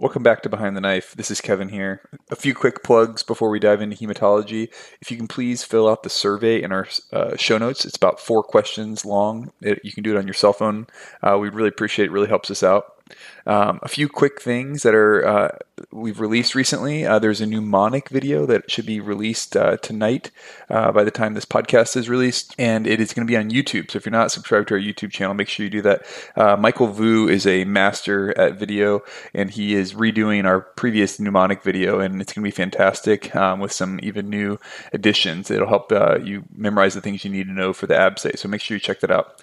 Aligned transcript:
Welcome 0.00 0.22
back 0.22 0.42
to 0.42 0.48
Behind 0.48 0.76
the 0.76 0.80
Knife. 0.80 1.14
This 1.16 1.28
is 1.28 1.40
Kevin 1.40 1.70
here. 1.70 2.02
A 2.30 2.36
few 2.36 2.54
quick 2.54 2.84
plugs 2.84 3.24
before 3.24 3.50
we 3.50 3.58
dive 3.58 3.82
into 3.82 3.96
hematology. 3.96 4.68
If 5.00 5.10
you 5.10 5.16
can 5.16 5.26
please 5.26 5.64
fill 5.64 5.88
out 5.88 6.04
the 6.04 6.08
survey 6.08 6.62
in 6.62 6.70
our 6.70 6.86
uh, 7.12 7.36
show 7.36 7.58
notes, 7.58 7.84
it's 7.84 7.96
about 7.96 8.20
four 8.20 8.44
questions 8.44 9.04
long. 9.04 9.50
It, 9.60 9.80
you 9.82 9.90
can 9.90 10.04
do 10.04 10.14
it 10.14 10.16
on 10.16 10.24
your 10.24 10.34
cell 10.34 10.52
phone. 10.52 10.86
Uh, 11.20 11.36
we'd 11.40 11.52
really 11.52 11.70
appreciate 11.70 12.06
it. 12.06 12.12
Really 12.12 12.28
helps 12.28 12.48
us 12.48 12.62
out. 12.62 12.97
Um, 13.46 13.80
a 13.82 13.88
few 13.88 14.08
quick 14.08 14.40
things 14.40 14.82
that 14.82 14.94
are 14.94 15.26
uh, 15.26 15.58
we've 15.90 16.20
released 16.20 16.54
recently. 16.54 17.06
Uh, 17.06 17.18
there's 17.18 17.40
a 17.40 17.46
mnemonic 17.46 18.08
video 18.08 18.46
that 18.46 18.70
should 18.70 18.86
be 18.86 19.00
released 19.00 19.56
uh, 19.56 19.76
tonight 19.78 20.30
uh, 20.68 20.92
by 20.92 21.04
the 21.04 21.10
time 21.10 21.34
this 21.34 21.44
podcast 21.44 21.96
is 21.96 22.08
released, 22.08 22.54
and 22.58 22.86
it 22.86 23.00
is 23.00 23.12
going 23.12 23.26
to 23.26 23.30
be 23.30 23.36
on 23.36 23.50
YouTube. 23.50 23.90
So 23.90 23.96
if 23.96 24.06
you're 24.06 24.12
not 24.12 24.30
subscribed 24.30 24.68
to 24.68 24.74
our 24.74 24.80
YouTube 24.80 25.10
channel, 25.10 25.34
make 25.34 25.48
sure 25.48 25.64
you 25.64 25.70
do 25.70 25.82
that. 25.82 26.06
Uh, 26.36 26.56
Michael 26.56 26.88
Vu 26.88 27.28
is 27.28 27.46
a 27.46 27.64
master 27.64 28.36
at 28.38 28.58
video, 28.58 29.02
and 29.34 29.50
he 29.50 29.74
is 29.74 29.94
redoing 29.94 30.44
our 30.44 30.60
previous 30.60 31.18
mnemonic 31.18 31.62
video, 31.62 32.00
and 32.00 32.20
it's 32.20 32.32
going 32.32 32.42
to 32.42 32.46
be 32.46 32.50
fantastic 32.50 33.34
um, 33.34 33.60
with 33.60 33.72
some 33.72 33.98
even 34.02 34.28
new 34.28 34.58
additions. 34.92 35.50
It'll 35.50 35.68
help 35.68 35.92
uh, 35.92 36.18
you 36.18 36.44
memorize 36.54 36.94
the 36.94 37.00
things 37.00 37.24
you 37.24 37.30
need 37.30 37.46
to 37.46 37.52
know 37.52 37.72
for 37.72 37.86
the 37.86 37.94
ABSITE. 37.94 38.38
So 38.38 38.48
make 38.48 38.60
sure 38.60 38.76
you 38.76 38.80
check 38.80 39.00
that 39.00 39.10
out. 39.10 39.42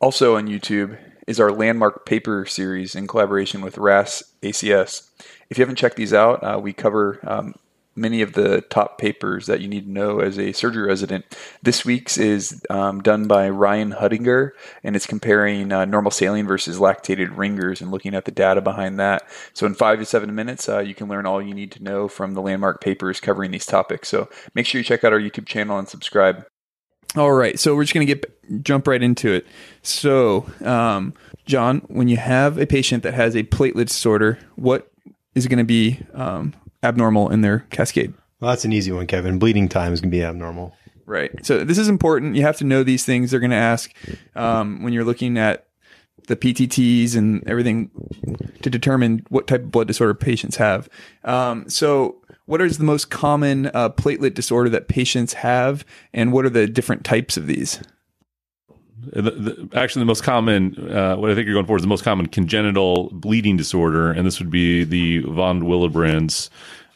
Also 0.00 0.36
on 0.36 0.48
YouTube 0.48 0.98
is 1.26 1.40
our 1.40 1.52
landmark 1.52 2.06
paper 2.06 2.44
series 2.46 2.94
in 2.94 3.06
collaboration 3.06 3.60
with 3.60 3.78
RAS 3.78 4.22
ACS. 4.42 5.08
If 5.50 5.58
you 5.58 5.62
haven't 5.62 5.76
checked 5.76 5.96
these 5.96 6.14
out, 6.14 6.42
uh, 6.42 6.58
we 6.60 6.72
cover 6.72 7.20
um, 7.22 7.54
many 7.94 8.22
of 8.22 8.32
the 8.32 8.62
top 8.62 8.98
papers 8.98 9.46
that 9.46 9.60
you 9.60 9.68
need 9.68 9.84
to 9.84 9.90
know 9.90 10.20
as 10.20 10.38
a 10.38 10.52
surgery 10.52 10.86
resident. 10.86 11.24
This 11.62 11.84
week's 11.84 12.18
is 12.18 12.64
um, 12.70 13.02
done 13.02 13.26
by 13.26 13.48
Ryan 13.48 13.92
Huttinger, 13.92 14.50
and 14.82 14.96
it's 14.96 15.06
comparing 15.06 15.72
uh, 15.72 15.84
normal 15.84 16.10
saline 16.10 16.46
versus 16.46 16.78
lactated 16.78 17.36
ringers 17.36 17.80
and 17.80 17.90
looking 17.90 18.14
at 18.14 18.24
the 18.24 18.30
data 18.30 18.60
behind 18.60 18.98
that. 18.98 19.28
So, 19.52 19.66
in 19.66 19.74
five 19.74 19.98
to 19.98 20.04
seven 20.04 20.34
minutes, 20.34 20.68
uh, 20.68 20.80
you 20.80 20.94
can 20.94 21.08
learn 21.08 21.26
all 21.26 21.42
you 21.42 21.54
need 21.54 21.72
to 21.72 21.82
know 21.82 22.08
from 22.08 22.34
the 22.34 22.42
landmark 22.42 22.80
papers 22.80 23.20
covering 23.20 23.50
these 23.50 23.66
topics. 23.66 24.08
So, 24.08 24.28
make 24.54 24.66
sure 24.66 24.78
you 24.78 24.84
check 24.84 25.04
out 25.04 25.12
our 25.12 25.20
YouTube 25.20 25.46
channel 25.46 25.78
and 25.78 25.88
subscribe. 25.88 26.46
All 27.14 27.32
right, 27.32 27.58
so 27.58 27.74
we're 27.74 27.84
just 27.84 27.92
going 27.92 28.06
to 28.06 28.14
get 28.14 28.64
jump 28.64 28.86
right 28.86 29.02
into 29.02 29.32
it. 29.32 29.46
So, 29.82 30.46
um, 30.64 31.12
John, 31.44 31.80
when 31.88 32.08
you 32.08 32.16
have 32.16 32.58
a 32.58 32.66
patient 32.66 33.02
that 33.02 33.14
has 33.14 33.36
a 33.36 33.42
platelet 33.42 33.86
disorder, 33.86 34.38
what 34.56 34.90
is 35.34 35.46
going 35.46 35.58
to 35.58 35.64
be 35.64 36.00
um, 36.14 36.54
abnormal 36.82 37.30
in 37.30 37.42
their 37.42 37.60
cascade? 37.70 38.14
Well, 38.40 38.50
that's 38.50 38.64
an 38.64 38.72
easy 38.72 38.92
one, 38.92 39.06
Kevin. 39.06 39.38
Bleeding 39.38 39.68
time 39.68 39.92
is 39.92 40.00
going 40.00 40.10
to 40.10 40.16
be 40.16 40.24
abnormal. 40.24 40.74
Right. 41.04 41.44
So 41.44 41.64
this 41.64 41.78
is 41.78 41.88
important. 41.88 42.36
You 42.36 42.42
have 42.42 42.56
to 42.58 42.64
know 42.64 42.82
these 42.82 43.04
things. 43.04 43.30
They're 43.30 43.40
going 43.40 43.50
to 43.50 43.56
ask 43.56 43.92
um, 44.34 44.82
when 44.82 44.92
you're 44.92 45.04
looking 45.04 45.36
at 45.36 45.66
the 46.28 46.36
PTTs 46.36 47.16
and 47.16 47.46
everything 47.48 47.90
to 48.62 48.70
determine 48.70 49.26
what 49.28 49.46
type 49.46 49.62
of 49.62 49.70
blood 49.70 49.88
disorder 49.88 50.14
patients 50.14 50.56
have. 50.56 50.88
Um, 51.24 51.68
so 51.68 52.21
what 52.46 52.60
is 52.60 52.78
the 52.78 52.84
most 52.84 53.10
common 53.10 53.66
uh, 53.66 53.90
platelet 53.90 54.34
disorder 54.34 54.68
that 54.70 54.88
patients 54.88 55.34
have, 55.34 55.84
and 56.12 56.32
what 56.32 56.44
are 56.44 56.50
the 56.50 56.66
different 56.66 57.04
types 57.04 57.36
of 57.36 57.46
these? 57.46 57.80
The, 59.04 59.22
the, 59.22 59.68
actually, 59.74 60.00
the 60.00 60.06
most 60.06 60.22
common, 60.22 60.90
uh, 60.90 61.16
what 61.16 61.30
I 61.30 61.34
think 61.34 61.46
you're 61.46 61.54
going 61.54 61.66
for 61.66 61.76
is 61.76 61.82
the 61.82 61.88
most 61.88 62.04
common 62.04 62.26
congenital 62.26 63.10
bleeding 63.12 63.56
disorder, 63.56 64.12
and 64.12 64.24
this 64.26 64.38
would 64.38 64.50
be 64.50 64.84
the 64.84 65.20
von 65.20 65.62
Willebrand's 65.62 66.50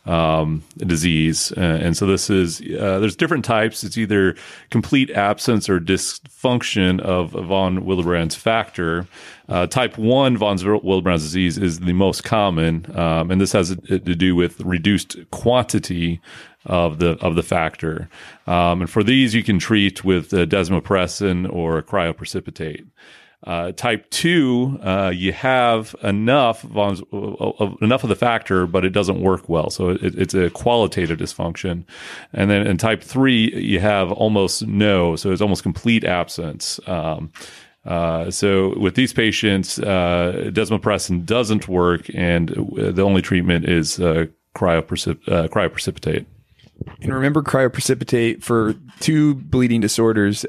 um, 0.06 0.62
disease. 0.78 1.52
Uh, 1.56 1.60
and 1.60 1.96
so 1.96 2.06
this 2.06 2.30
is, 2.30 2.60
uh, 2.60 2.98
there's 3.00 3.16
different 3.16 3.44
types. 3.44 3.84
It's 3.84 3.98
either 3.98 4.36
complete 4.70 5.10
absence 5.10 5.68
or 5.68 5.80
dysfunction 5.80 7.00
of 7.00 7.32
von 7.32 7.84
Willebrand's 7.84 8.34
factor. 8.34 9.06
Uh, 9.48 9.66
type 9.66 9.98
1 9.98 10.36
von 10.36 10.56
Willebrand's 10.58 11.22
disease 11.22 11.58
is 11.58 11.80
the 11.80 11.92
most 11.92 12.24
common, 12.24 12.86
um, 12.96 13.30
and 13.30 13.40
this 13.40 13.52
has 13.52 13.76
to 13.86 13.98
do 13.98 14.34
with 14.34 14.60
reduced 14.60 15.16
quantity 15.30 16.20
of 16.64 16.98
the 16.98 17.10
of 17.24 17.36
the 17.36 17.44
factor. 17.44 18.08
Um, 18.46 18.82
and 18.82 18.90
for 18.90 19.04
these, 19.04 19.34
you 19.34 19.44
can 19.44 19.58
treat 19.58 20.04
with 20.04 20.34
uh, 20.34 20.46
desmopressin 20.46 21.48
or 21.52 21.80
cryoprecipitate. 21.82 22.86
Uh, 23.46 23.70
type 23.70 24.10
two, 24.10 24.76
uh, 24.82 25.12
you 25.14 25.32
have 25.32 25.94
enough 26.02 26.66
of, 26.74 27.00
enough 27.80 28.02
of 28.02 28.08
the 28.08 28.16
factor, 28.16 28.66
but 28.66 28.84
it 28.84 28.90
doesn't 28.90 29.20
work 29.20 29.48
well. 29.48 29.70
So 29.70 29.90
it, 29.90 30.02
it's 30.02 30.34
a 30.34 30.50
qualitative 30.50 31.18
dysfunction. 31.20 31.84
And 32.32 32.50
then 32.50 32.66
in 32.66 32.76
type 32.76 33.04
three, 33.04 33.54
you 33.54 33.78
have 33.78 34.10
almost 34.10 34.66
no, 34.66 35.14
so 35.14 35.30
it's 35.30 35.40
almost 35.40 35.62
complete 35.62 36.02
absence. 36.02 36.80
Um, 36.88 37.30
uh, 37.84 38.32
so 38.32 38.76
with 38.80 38.96
these 38.96 39.12
patients, 39.12 39.78
uh, 39.78 40.50
desmopressin 40.52 41.24
doesn't 41.24 41.68
work, 41.68 42.10
and 42.14 42.48
the 42.48 43.02
only 43.02 43.22
treatment 43.22 43.68
is 43.68 44.00
uh, 44.00 44.26
cryoprecip- 44.56 45.28
uh, 45.28 45.46
cryoprecipitate. 45.46 46.26
And 47.00 47.14
remember, 47.14 47.42
cryoprecipitate 47.42 48.42
for 48.42 48.74
two 48.98 49.36
bleeding 49.36 49.80
disorders. 49.80 50.44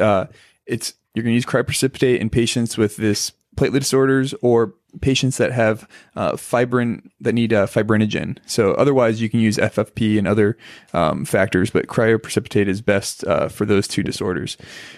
It's 0.65 0.95
you're 1.13 1.23
going 1.23 1.31
to 1.31 1.35
use 1.35 1.45
cryoprecipitate 1.45 2.19
in 2.19 2.29
patients 2.29 2.77
with 2.77 2.97
this 2.97 3.31
platelet 3.55 3.79
disorders 3.79 4.33
or 4.41 4.73
patients 5.01 5.37
that 5.37 5.51
have 5.51 5.87
uh, 6.15 6.33
fibrin 6.33 7.09
that 7.19 7.33
need 7.33 7.53
uh, 7.53 7.67
fibrinogen. 7.67 8.37
So 8.45 8.71
otherwise, 8.73 9.21
you 9.21 9.29
can 9.29 9.39
use 9.39 9.57
FFP 9.57 10.17
and 10.17 10.27
other 10.27 10.57
um, 10.93 11.25
factors, 11.25 11.69
but 11.69 11.87
cryoprecipitate 11.87 12.67
is 12.67 12.81
best 12.81 13.23
uh, 13.25 13.49
for 13.49 13.65
those 13.65 13.87
two 13.87 14.03
disorders. 14.03 14.57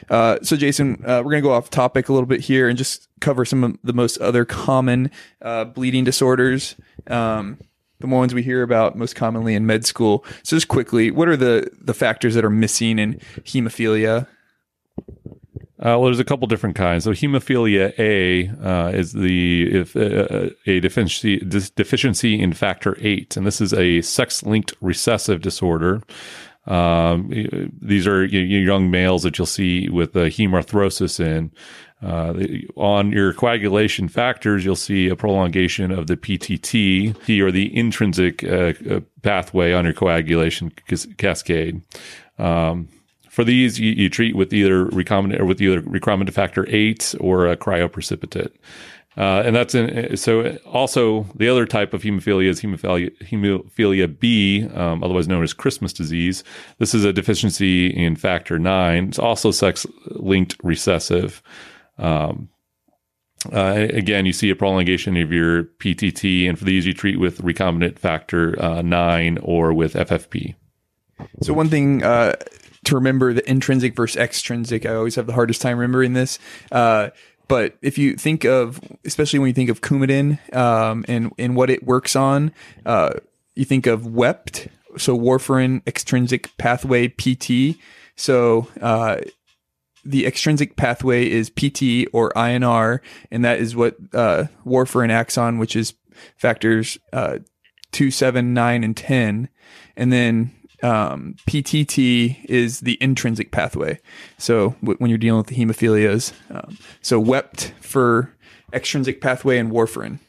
Uh, 0.09 0.37
so 0.41 0.55
Jason, 0.55 1.01
uh, 1.05 1.21
we're 1.23 1.31
going 1.31 1.43
to 1.43 1.47
go 1.47 1.53
off 1.53 1.69
topic 1.69 2.09
a 2.09 2.13
little 2.13 2.27
bit 2.27 2.41
here 2.41 2.69
and 2.69 2.77
just 2.77 3.07
cover 3.19 3.45
some 3.45 3.63
of 3.63 3.77
the 3.83 3.93
most 3.93 4.17
other 4.19 4.45
common 4.45 5.09
uh, 5.41 5.65
bleeding 5.65 6.03
disorders. 6.03 6.75
Um, 7.07 7.57
the 7.99 8.07
ones 8.07 8.33
we 8.33 8.43
hear 8.43 8.63
about 8.63 8.95
most 8.95 9.15
commonly 9.15 9.55
in 9.55 9.65
med 9.65 9.85
school. 9.85 10.23
So 10.43 10.55
just 10.55 10.69
quickly, 10.69 11.11
what 11.11 11.27
are 11.27 11.35
the 11.35 11.69
the 11.81 11.93
factors 11.93 12.33
that 12.35 12.45
are 12.45 12.49
missing 12.49 12.97
in 12.97 13.15
hemophilia? 13.43 14.25
Uh, 15.79 15.95
well, 15.95 16.05
there's 16.05 16.19
a 16.19 16.25
couple 16.25 16.45
different 16.45 16.75
kinds. 16.75 17.05
So 17.05 17.11
hemophilia 17.11 17.97
A 17.97 18.49
uh, 18.49 18.89
is 18.89 19.13
the 19.13 19.79
if, 19.79 19.95
uh, 19.95 20.49
a 20.65 20.81
deficiency 20.81 21.37
deficiency 21.37 22.39
in 22.39 22.51
factor 22.51 22.97
eight, 22.99 23.37
and 23.37 23.47
this 23.47 23.61
is 23.61 23.73
a 23.73 24.01
sex-linked 24.01 24.73
recessive 24.81 25.41
disorder. 25.41 26.01
Um, 26.67 27.31
these 27.81 28.05
are 28.07 28.25
young 28.25 28.91
males 28.91 29.23
that 29.23 29.37
you'll 29.37 29.47
see 29.47 29.89
with 29.89 30.15
uh, 30.15 30.25
hemarthrosis 30.25 31.19
in. 31.19 31.51
Uh, 32.01 32.33
on 32.79 33.11
your 33.11 33.33
coagulation 33.33 34.07
factors, 34.07 34.63
you'll 34.63 34.75
see 34.75 35.09
a 35.09 35.15
prolongation 35.15 35.91
of 35.91 36.07
the 36.07 36.15
PTT 36.15 37.41
or 37.41 37.51
the 37.51 37.75
intrinsic 37.75 38.43
uh, 38.43 38.73
uh, 38.89 38.99
pathway 39.21 39.73
on 39.73 39.85
your 39.85 39.93
coagulation 39.93 40.71
cascade. 41.17 41.81
Um, 42.37 42.89
for 43.39 43.45
these, 43.45 43.79
you, 43.79 43.93
you, 43.93 44.09
treat 44.09 44.35
with 44.35 44.51
either 44.51 44.87
recombinant 44.87 45.39
or 45.39 45.45
with 45.45 45.61
either 45.61 45.81
recombinant 45.83 46.33
factor 46.33 46.65
eight 46.67 47.15
or 47.21 47.47
a 47.47 47.55
cryoprecipitate. 47.55 48.51
Uh, 49.15 49.43
and 49.45 49.55
that's 49.55 49.73
in, 49.73 50.17
so 50.17 50.57
also 50.65 51.23
the 51.35 51.47
other 51.47 51.65
type 51.65 51.93
of 51.93 52.01
hemophilia 52.01 52.49
is 52.49 52.59
hemophilia, 52.59 53.09
hemophilia 53.23 54.19
B, 54.19 54.67
um, 54.73 55.01
otherwise 55.05 55.29
known 55.29 55.41
as 55.41 55.53
Christmas 55.53 55.93
disease. 55.93 56.43
This 56.79 56.93
is 56.93 57.05
a 57.05 57.13
deficiency 57.13 57.87
in 57.87 58.17
factor 58.17 58.59
nine. 58.59 59.07
It's 59.07 59.19
also 59.19 59.51
sex 59.51 59.87
linked 60.07 60.57
recessive. 60.61 61.41
Um, 61.97 62.49
uh, 63.53 63.87
again, 63.93 64.25
you 64.25 64.33
see 64.33 64.49
a 64.49 64.55
prolongation 64.57 65.15
of 65.15 65.31
your 65.31 65.63
PTT, 65.63 66.49
and 66.49 66.59
for 66.59 66.65
these, 66.65 66.85
you 66.85 66.91
treat 66.91 67.21
with 67.21 67.41
recombinant 67.41 67.99
factor 67.99 68.61
uh, 68.61 68.81
nine 68.81 69.37
or 69.37 69.73
with 69.73 69.93
FFP. 69.93 70.55
So 71.41 71.53
one 71.53 71.69
thing 71.69 72.03
uh, 72.03 72.35
to 72.89 72.95
remember 72.95 73.33
the 73.33 73.49
intrinsic 73.49 73.95
versus 73.95 74.17
extrinsic. 74.17 74.85
I 74.85 74.95
always 74.95 75.15
have 75.15 75.27
the 75.27 75.33
hardest 75.33 75.61
time 75.61 75.77
remembering 75.77 76.13
this. 76.13 76.39
Uh, 76.71 77.09
but 77.47 77.77
if 77.81 77.97
you 77.97 78.15
think 78.15 78.45
of, 78.45 78.79
especially 79.05 79.39
when 79.39 79.47
you 79.47 79.53
think 79.53 79.69
of 79.69 79.81
Coumadin 79.81 80.55
um, 80.55 81.03
and 81.07 81.31
and 81.37 81.55
what 81.55 81.69
it 81.69 81.83
works 81.83 82.15
on, 82.15 82.51
uh, 82.85 83.13
you 83.55 83.65
think 83.65 83.87
of 83.87 84.03
WEPT, 84.03 84.67
so 84.97 85.17
warfarin 85.17 85.85
extrinsic 85.87 86.55
pathway 86.57 87.07
PT. 87.07 87.77
So 88.15 88.67
uh, 88.81 89.21
the 90.05 90.27
extrinsic 90.27 90.75
pathway 90.75 91.29
is 91.29 91.49
PT 91.49 92.07
or 92.13 92.31
INR, 92.33 92.99
and 93.31 93.43
that 93.43 93.59
is 93.59 93.75
what 93.75 93.95
uh, 94.13 94.45
warfarin 94.65 95.09
acts 95.09 95.37
on, 95.37 95.57
which 95.57 95.75
is 95.75 95.95
factors 96.37 96.99
uh, 97.13 97.39
two, 97.91 98.11
seven, 98.11 98.53
nine, 98.53 98.83
and 98.83 98.95
ten, 98.95 99.49
and 99.97 100.13
then 100.13 100.51
um, 100.83 101.35
PTT 101.47 102.45
is 102.45 102.81
the 102.81 102.97
intrinsic 103.01 103.51
pathway. 103.51 103.99
So 104.37 104.75
w- 104.81 104.97
when 104.97 105.09
you're 105.09 105.17
dealing 105.17 105.39
with 105.39 105.47
the 105.47 105.55
hemophilias, 105.55 106.33
um, 106.49 106.77
so 107.01 107.21
WEPT 107.21 107.73
for 107.81 108.33
extrinsic 108.73 109.21
pathway 109.21 109.57
and 109.57 109.71
warfarin. 109.71 110.19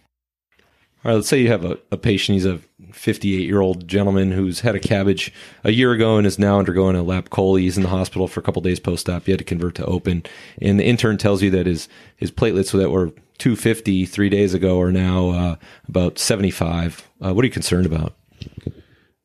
All 1.03 1.11
right, 1.11 1.15
let's 1.15 1.29
say 1.29 1.41
you 1.41 1.49
have 1.49 1.65
a, 1.65 1.79
a 1.91 1.97
patient. 1.97 2.35
He's 2.35 2.45
a 2.45 2.61
58 2.93 3.47
year 3.47 3.61
old 3.61 3.89
gentleman 3.89 4.33
who's 4.33 4.61
had 4.61 4.75
a 4.75 4.81
CABG 4.81 5.33
a 5.65 5.71
year 5.71 5.93
ago 5.93 6.19
and 6.19 6.27
is 6.27 6.39
now 6.39 6.59
undergoing 6.59 6.95
a 6.95 7.03
lap 7.03 7.31
chole. 7.31 7.59
He's 7.59 7.79
in 7.79 7.83
the 7.83 7.89
hospital 7.89 8.29
for 8.29 8.41
a 8.41 8.43
couple 8.43 8.61
days 8.61 8.81
post 8.81 9.09
op. 9.09 9.25
He 9.25 9.33
had 9.33 9.39
to 9.39 9.45
convert 9.45 9.77
to 9.77 9.87
open, 9.87 10.25
and 10.61 10.79
the 10.79 10.85
intern 10.85 11.17
tells 11.17 11.43
you 11.43 11.51
that 11.51 11.67
his 11.67 11.89
his 12.17 12.31
platelets 12.31 12.73
that 12.73 12.91
were 12.91 13.13
250 13.39 14.05
three 14.05 14.29
days 14.29 14.53
ago 14.53 14.79
are 14.81 14.93
now 14.93 15.31
uh, 15.31 15.57
about 15.89 16.19
75. 16.19 17.09
Uh, 17.25 17.33
what 17.33 17.43
are 17.43 17.47
you 17.47 17.53
concerned 17.53 17.87
about? 17.87 18.15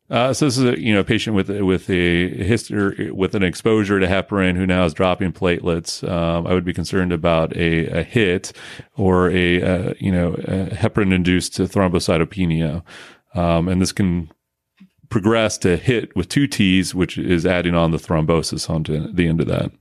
Uh, 0.08 0.32
so 0.34 0.46
this 0.46 0.58
is 0.58 0.64
a 0.64 0.80
you 0.80 0.94
know 0.94 1.04
patient 1.04 1.36
with 1.36 1.50
with 1.50 1.90
a 1.90 2.30
history 2.30 3.10
with 3.10 3.34
an 3.34 3.42
exposure 3.42 4.00
to 4.00 4.06
heparin 4.06 4.56
who 4.56 4.66
now 4.68 4.86
is 4.86 4.94
dropping 4.94 5.32
platelets. 5.32 6.08
Um, 6.08 6.46
I 6.46 6.54
would 6.54 6.66
be 6.66 6.74
concerned 6.74 7.12
about 7.12 7.56
a, 7.56 7.88
a 7.88 8.04
hit 8.04 8.54
or 8.96 9.32
a 9.32 9.62
uh, 9.62 9.94
you 10.00 10.12
know 10.12 10.34
heparin 10.34 11.14
induced 11.14 11.54
thrombocytopenia, 11.54 12.84
um, 13.34 13.68
and 13.68 13.82
this 13.82 13.92
can 13.92 14.32
progress 15.10 15.58
to 15.60 15.78
hit 15.78 16.16
with 16.16 16.30
two 16.30 16.48
T's, 16.48 16.94
which 16.94 17.18
is 17.18 17.46
adding 17.46 17.74
on 17.74 17.92
the 17.92 17.98
thrombosis 17.98 18.70
onto 18.70 19.12
the 19.12 19.28
end 19.28 19.42
of 19.42 19.48
that. 19.48 19.72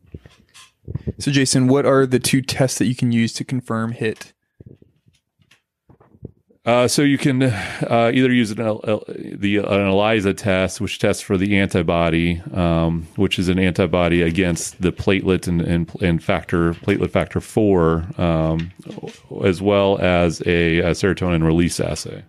So, 1.18 1.30
Jason, 1.30 1.68
what 1.68 1.86
are 1.86 2.06
the 2.06 2.18
two 2.18 2.42
tests 2.42 2.78
that 2.78 2.86
you 2.86 2.94
can 2.94 3.12
use 3.12 3.32
to 3.34 3.44
confirm 3.44 3.92
hit? 3.92 4.33
Uh, 6.66 6.88
so 6.88 7.02
you 7.02 7.18
can 7.18 7.42
uh, 7.42 8.10
either 8.14 8.32
use 8.32 8.50
an, 8.50 8.60
uh, 8.60 8.98
the 9.06 9.58
an 9.58 9.86
ELISA 9.86 10.32
test, 10.32 10.80
which 10.80 10.98
tests 10.98 11.22
for 11.22 11.36
the 11.36 11.58
antibody, 11.58 12.40
um, 12.54 13.06
which 13.16 13.38
is 13.38 13.48
an 13.48 13.58
antibody 13.58 14.22
against 14.22 14.80
the 14.80 14.90
platelet 14.90 15.46
and, 15.46 15.60
and, 15.60 15.90
and 16.00 16.24
factor 16.24 16.72
platelet 16.72 17.10
factor 17.10 17.40
four, 17.40 18.06
um, 18.16 18.72
as 19.44 19.60
well 19.60 19.98
as 19.98 20.40
a, 20.46 20.78
a, 20.78 20.90
serotonin 20.92 21.44
release 21.44 21.78
assay. 21.80 22.24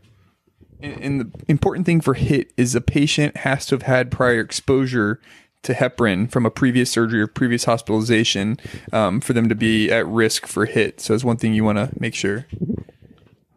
And 0.82 1.22
the 1.22 1.32
important 1.48 1.86
thing 1.86 2.02
for 2.02 2.14
HIT 2.14 2.52
is 2.58 2.76
a 2.76 2.82
patient 2.82 3.38
has 3.38 3.66
to 3.68 3.76
have 3.76 3.84
had 3.84 4.12
prior 4.12 4.42
exposure 4.42 5.22
to 5.64 5.74
heparin 5.74 6.30
from 6.30 6.46
a 6.46 6.52
previous 6.52 6.92
surgery 6.92 7.22
or 7.22 7.28
previous 7.28 7.64
hospitalization 7.64 8.58
um, 8.92 9.22
for 9.22 9.32
them 9.32 9.48
to 9.48 9.56
be 9.56 9.90
at 9.90 10.06
risk 10.06 10.46
for 10.46 10.66
HIT. 10.66 11.00
So 11.00 11.14
it's 11.14 11.24
one 11.24 11.38
thing 11.38 11.54
you 11.54 11.64
want 11.64 11.78
to 11.78 11.90
make 11.98 12.14
sure 12.14 12.46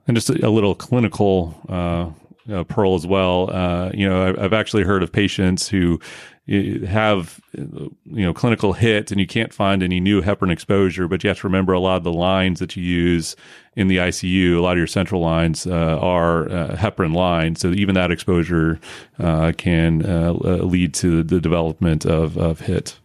and 0.08 0.16
just 0.16 0.30
a, 0.30 0.50
little 0.50 0.74
clinical 0.74 1.54
uh, 1.68 2.10
know, 2.48 2.64
pearl 2.64 2.94
as 2.94 3.06
well. 3.06 3.50
Uh, 3.54 3.90
you 3.94 4.08
know, 4.08 4.28
I've, 4.28 4.38
I've, 4.38 4.52
actually 4.52 4.82
heard 4.82 5.02
of 5.02 5.12
patients 5.12 5.68
who 5.68 6.00
have 6.46 7.40
you 7.56 7.92
know 8.06 8.32
clinical 8.32 8.72
hit 8.72 9.10
and 9.10 9.20
you 9.20 9.26
can't 9.26 9.52
find 9.52 9.82
any 9.82 10.00
new 10.00 10.22
heparin 10.22 10.50
exposure, 10.50 11.06
but 11.06 11.22
you 11.22 11.28
have 11.28 11.38
to 11.40 11.46
remember 11.46 11.74
a 11.74 11.80
lot 11.80 11.96
of 11.96 12.04
the 12.04 12.12
lines 12.12 12.58
that 12.60 12.74
you 12.74 12.82
use 12.82 13.36
in 13.76 13.88
the 13.88 13.98
ICU, 13.98 14.56
a 14.56 14.60
lot 14.60 14.72
of 14.72 14.78
your 14.78 14.86
central 14.86 15.20
lines 15.20 15.66
uh, 15.66 15.98
are 16.00 16.48
uh, 16.48 16.76
heparin 16.76 17.14
lines. 17.14 17.60
So 17.60 17.70
even 17.72 17.94
that 17.94 18.10
exposure 18.10 18.80
uh, 19.18 19.52
can 19.56 20.04
uh, 20.04 20.32
lead 20.32 20.94
to 20.94 21.22
the 21.22 21.40
development 21.40 22.06
of, 22.06 22.38
of 22.38 22.60
hit. 22.60 22.98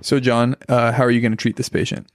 So, 0.00 0.20
John, 0.20 0.56
uh, 0.68 0.92
how 0.92 1.04
are 1.04 1.10
you 1.10 1.20
going 1.20 1.32
to 1.32 1.36
treat 1.36 1.56
this 1.56 1.68
patient? 1.68 2.06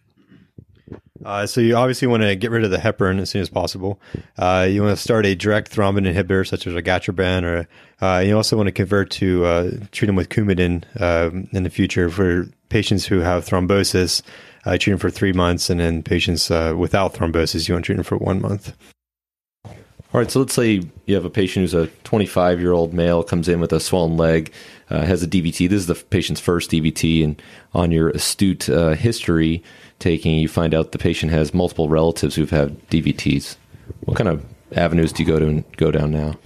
Uh, 1.26 1.48
so 1.48 1.60
you 1.60 1.76
obviously 1.76 2.08
want 2.08 2.22
to 2.22 2.36
get 2.36 2.52
rid 2.52 2.64
of 2.64 2.70
the 2.70 2.78
heparin 2.78 3.20
as 3.20 3.32
soon 3.32 3.42
as 3.42 3.50
possible. 3.50 4.00
Uh, 4.38 4.68
you 4.70 4.84
want 4.84 4.96
to 4.96 5.02
start 5.02 5.26
a 5.26 5.34
direct 5.34 5.72
thrombin 5.72 6.06
inhibitor 6.08 6.48
such 6.48 6.68
as 6.68 6.76
a 6.76 6.82
argatroban, 6.84 7.44
or 7.44 7.68
uh, 8.06 8.20
you 8.20 8.38
also 8.38 8.56
want 8.56 8.68
to 8.68 8.72
convert 8.72 9.10
to 9.10 9.44
uh, 9.44 9.72
treat 9.92 10.06
them 10.06 10.16
with 10.16 10.30
Coumadin 10.30 10.84
um, 11.02 11.48
in 11.52 11.64
the 11.64 11.72
future 11.72 12.12
for 12.12 12.48
patients 12.70 13.08
who 13.08 13.20
have 13.20 13.44
thrombosis. 13.44 14.22
Uh, 14.66 14.78
treat 14.78 14.94
them 14.94 15.00
for 15.00 15.10
three 15.10 15.34
months, 15.34 15.72
and 15.72 15.80
then 15.80 16.04
patients 16.04 16.52
uh, 16.52 16.76
without 16.78 17.16
thrombosis, 17.16 17.68
you 17.68 17.74
want 17.74 17.86
to 17.86 17.88
treat 17.88 17.96
them 17.96 18.04
for 18.04 18.18
one 18.18 18.40
month. 18.40 18.76
All 19.66 20.22
right, 20.22 20.30
so 20.30 20.40
let's 20.40 20.54
say 20.54 20.82
you 21.08 21.16
have 21.16 21.26
a 21.26 21.30
patient 21.30 21.64
who's 21.64 21.74
a 21.74 21.88
25 22.04 22.62
year 22.62 22.72
old 22.72 22.94
male 22.94 23.24
comes 23.24 23.50
in 23.50 23.60
with 23.60 23.74
a 23.74 23.80
swollen 23.80 24.16
leg, 24.16 24.54
has 24.90 25.24
a 25.24 25.28
DVT. 25.28 25.70
This 25.70 25.80
is 25.80 25.88
the 25.88 25.96
patient's 25.96 26.42
first 26.42 26.72
DVT, 26.72 27.24
and 27.24 27.42
on 27.74 27.92
your 27.92 28.10
astute 28.10 28.70
uh, 28.70 28.90
history 28.92 29.64
taking, 30.00 30.38
you 30.38 30.48
find 30.48 30.74
out 30.74 30.92
the 30.92 30.98
patient 30.98 31.32
has 31.32 31.54
multiple 31.54 31.90
relatives 31.90 32.36
who've 32.36 32.50
had 32.50 32.80
DVTs. 32.90 33.58
What 34.02 34.18
kind 34.18 34.30
of 34.30 34.46
avenues 34.74 35.12
do 35.12 35.24
you 35.24 35.28
go 35.28 35.40
to 35.40 35.64
go 35.78 35.92
down 35.92 36.12
now? 36.12 36.38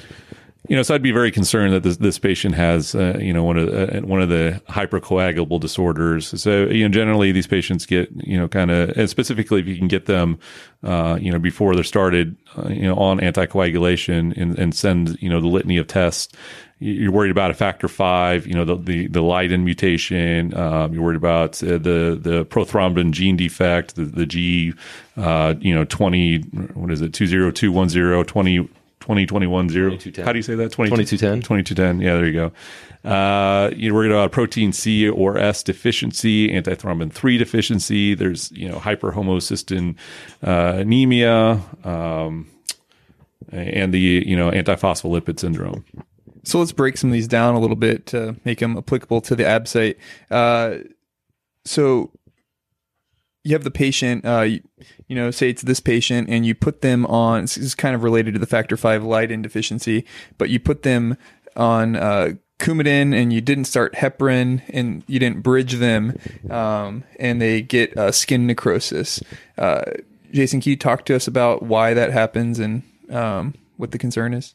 You 0.69 0.75
know, 0.75 0.83
so 0.83 0.93
I'd 0.93 1.01
be 1.01 1.11
very 1.11 1.31
concerned 1.31 1.73
that 1.73 1.81
this, 1.81 1.97
this 1.97 2.19
patient 2.19 2.53
has, 2.53 2.93
uh, 2.93 3.17
you 3.19 3.33
know, 3.33 3.43
one 3.43 3.57
of 3.57 3.69
uh, 3.69 4.01
one 4.01 4.21
of 4.21 4.29
the 4.29 4.61
hypercoagulable 4.69 5.59
disorders. 5.59 6.39
So, 6.39 6.67
you 6.67 6.87
know, 6.87 6.93
generally 6.93 7.31
these 7.31 7.47
patients 7.47 7.87
get, 7.87 8.07
you 8.15 8.37
know, 8.37 8.47
kind 8.47 8.69
of, 8.69 8.95
and 8.95 9.09
specifically 9.09 9.61
if 9.61 9.67
you 9.67 9.75
can 9.75 9.87
get 9.87 10.05
them, 10.05 10.37
uh, 10.83 11.17
you 11.19 11.31
know, 11.31 11.39
before 11.39 11.73
they're 11.73 11.83
started, 11.83 12.37
uh, 12.55 12.67
you 12.67 12.83
know, 12.83 12.95
on 12.97 13.19
anticoagulation 13.19 14.39
and, 14.39 14.59
and 14.59 14.75
send, 14.75 15.19
you 15.19 15.27
know, 15.27 15.41
the 15.41 15.47
litany 15.47 15.77
of 15.77 15.87
tests 15.87 16.31
you're 16.79 17.11
worried 17.11 17.31
about 17.31 17.51
a 17.51 17.53
factor 17.53 17.89
five, 17.89 18.47
you 18.47 18.53
know, 18.53 18.63
the 18.63 18.77
the, 18.77 19.07
the 19.07 19.21
Leiden 19.21 19.65
mutation. 19.65 20.55
Um, 20.55 20.93
you're 20.93 21.03
worried 21.03 21.17
about 21.17 21.61
uh, 21.61 21.77
the 21.77 22.17
the 22.19 22.45
prothrombin 22.45 23.11
gene 23.11 23.35
defect, 23.35 23.95
the, 23.95 24.05
the 24.05 24.25
G, 24.25 24.73
uh, 25.17 25.55
you 25.59 25.75
know, 25.75 25.83
twenty. 25.83 26.39
What 26.39 26.91
is 26.91 27.01
it? 27.01 27.13
Two 27.13 27.27
zero 27.27 27.51
two 27.51 27.71
one 27.71 27.89
zero 27.89 28.23
twenty. 28.23 28.69
2021 28.99 29.69
0. 29.69 29.97
How 30.23 30.31
do 30.31 30.39
you 30.39 30.43
say 30.43 30.55
that? 30.55 30.71
2210. 30.71 31.41
2210. 31.41 32.01
Yeah, 32.01 32.15
there 32.15 32.25
you 32.25 32.33
go. 32.33 33.09
Uh, 33.09 33.71
you're 33.75 33.93
worried 33.93 34.11
about 34.11 34.31
protein 34.31 34.73
C 34.73 35.07
or 35.07 35.37
S 35.37 35.63
deficiency, 35.63 36.49
antithrombin 36.49 37.11
3 37.11 37.37
deficiency. 37.37 38.13
There's, 38.13 38.51
you 38.51 38.67
know, 38.67 38.77
hyperhomocystin 38.77 39.95
uh, 40.43 40.73
anemia, 40.77 41.61
um, 41.83 42.49
and 43.51 43.93
the, 43.93 43.99
you 43.99 44.35
know, 44.35 44.51
antiphospholipid 44.51 45.39
syndrome. 45.39 45.85
So 46.43 46.59
let's 46.59 46.71
break 46.71 46.97
some 46.97 47.09
of 47.09 47.13
these 47.13 47.27
down 47.27 47.55
a 47.55 47.59
little 47.59 47.75
bit 47.75 48.05
to 48.07 48.35
make 48.43 48.59
them 48.59 48.77
applicable 48.77 49.21
to 49.21 49.35
the 49.35 49.43
ABSITE. 49.43 49.97
Uh, 50.29 50.77
so 51.65 52.11
you 53.49 53.55
have 53.55 53.63
the 53.63 53.71
patient, 53.71 54.23
uh, 54.25 54.41
you, 54.41 54.61
you, 55.07 55.15
know, 55.15 55.31
say 55.31 55.49
it's 55.49 55.63
this 55.63 55.79
patient, 55.79 56.29
and 56.29 56.45
you 56.45 56.53
put 56.53 56.81
them 56.81 57.03
on. 57.07 57.41
This 57.41 57.57
is 57.57 57.73
kind 57.73 57.95
of 57.95 58.03
related 58.03 58.35
to 58.35 58.39
the 58.39 58.45
factor 58.45 58.77
five 58.77 59.03
Leiden 59.03 59.41
deficiency, 59.41 60.05
but 60.37 60.51
you 60.51 60.59
put 60.59 60.83
them 60.83 61.17
on 61.55 61.95
uh, 61.95 62.33
Coumadin, 62.59 63.19
and 63.19 63.33
you 63.33 63.41
didn't 63.41 63.65
start 63.65 63.95
heparin, 63.95 64.61
and 64.69 65.03
you 65.07 65.17
didn't 65.17 65.41
bridge 65.41 65.73
them, 65.73 66.15
um, 66.51 67.03
and 67.19 67.41
they 67.41 67.63
get 67.63 67.97
uh, 67.97 68.11
skin 68.11 68.45
necrosis. 68.45 69.19
Uh, 69.57 69.81
Jason, 70.31 70.61
can 70.61 70.69
you 70.69 70.77
talk 70.77 71.03
to 71.05 71.15
us 71.15 71.27
about 71.27 71.63
why 71.63 71.95
that 71.95 72.11
happens 72.11 72.59
and 72.59 72.83
um, 73.09 73.55
what 73.77 73.89
the 73.89 73.97
concern 73.97 74.35
is? 74.35 74.53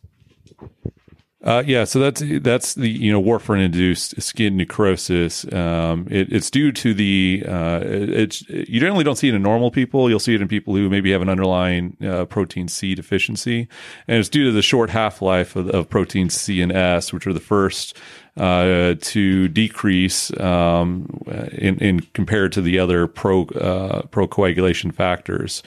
Uh, 1.45 1.63
yeah, 1.67 1.85
so 1.85 1.99
that's 1.99 2.23
that's 2.41 2.73
the 2.75 2.89
you 2.89 3.13
know 3.13 3.23
warfarin 3.23 3.63
induced 3.63 4.21
skin 4.21 4.57
necrosis. 4.57 5.45
Um, 5.53 6.09
it, 6.11 6.33
it's 6.33 6.51
due 6.51 6.73
to 6.73 6.95
the 6.95 7.45
uh, 7.47 7.81
it's 7.85 8.49
you 8.49 8.81
generally 8.81 9.05
don't 9.05 9.17
see 9.17 9.29
it 9.29 9.35
in 9.35 9.43
normal 9.43 9.71
people. 9.71 10.09
You'll 10.09 10.21
see 10.21 10.35
it 10.35 10.41
in 10.41 10.49
people 10.49 10.75
who 10.75 10.89
maybe 10.89 11.13
have 11.13 11.21
an 11.21 11.29
underlying 11.29 11.99
uh, 12.03 12.25
protein 12.25 12.67
C 12.69 12.95
deficiency, 12.95 13.69
and 14.09 14.21
it's 14.21 14.31
due 14.31 14.45
to 14.45 14.53
the 14.53 14.63
short 14.63 14.89
half 14.89 15.21
life 15.21 15.55
of, 15.55 15.69
of 15.69 15.91
protein 15.91 16.31
C 16.31 16.63
and 16.63 16.73
S, 16.73 17.13
which 17.13 17.27
are 17.27 17.35
the 17.35 17.41
first 17.41 17.95
uh, 18.37 18.95
to 19.01 19.49
decrease 19.49 20.37
um, 20.41 21.23
in, 21.53 21.79
in, 21.79 22.01
compared 22.15 22.53
to 22.53 22.63
the 22.63 22.79
other 22.79 23.07
pro 23.07 23.43
uh, 23.43 24.03
procoagulation 24.09 24.93
factors, 24.93 25.63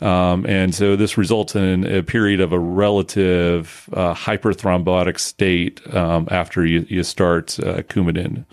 um, 0.00 0.46
and 0.46 0.74
so 0.74 0.96
this 0.96 1.18
results 1.18 1.56
in 1.56 1.84
a 1.84 2.02
period 2.02 2.40
of 2.40 2.52
a 2.52 2.58
relative 2.58 3.88
uh, 3.92 4.14
hyperthrombotic 4.14 5.18
state 5.18 5.80
um, 5.94 6.28
after 6.30 6.64
you, 6.64 6.86
you 6.88 7.02
start 7.02 7.58
uh, 7.60 7.82
Coumadin. 7.82 8.44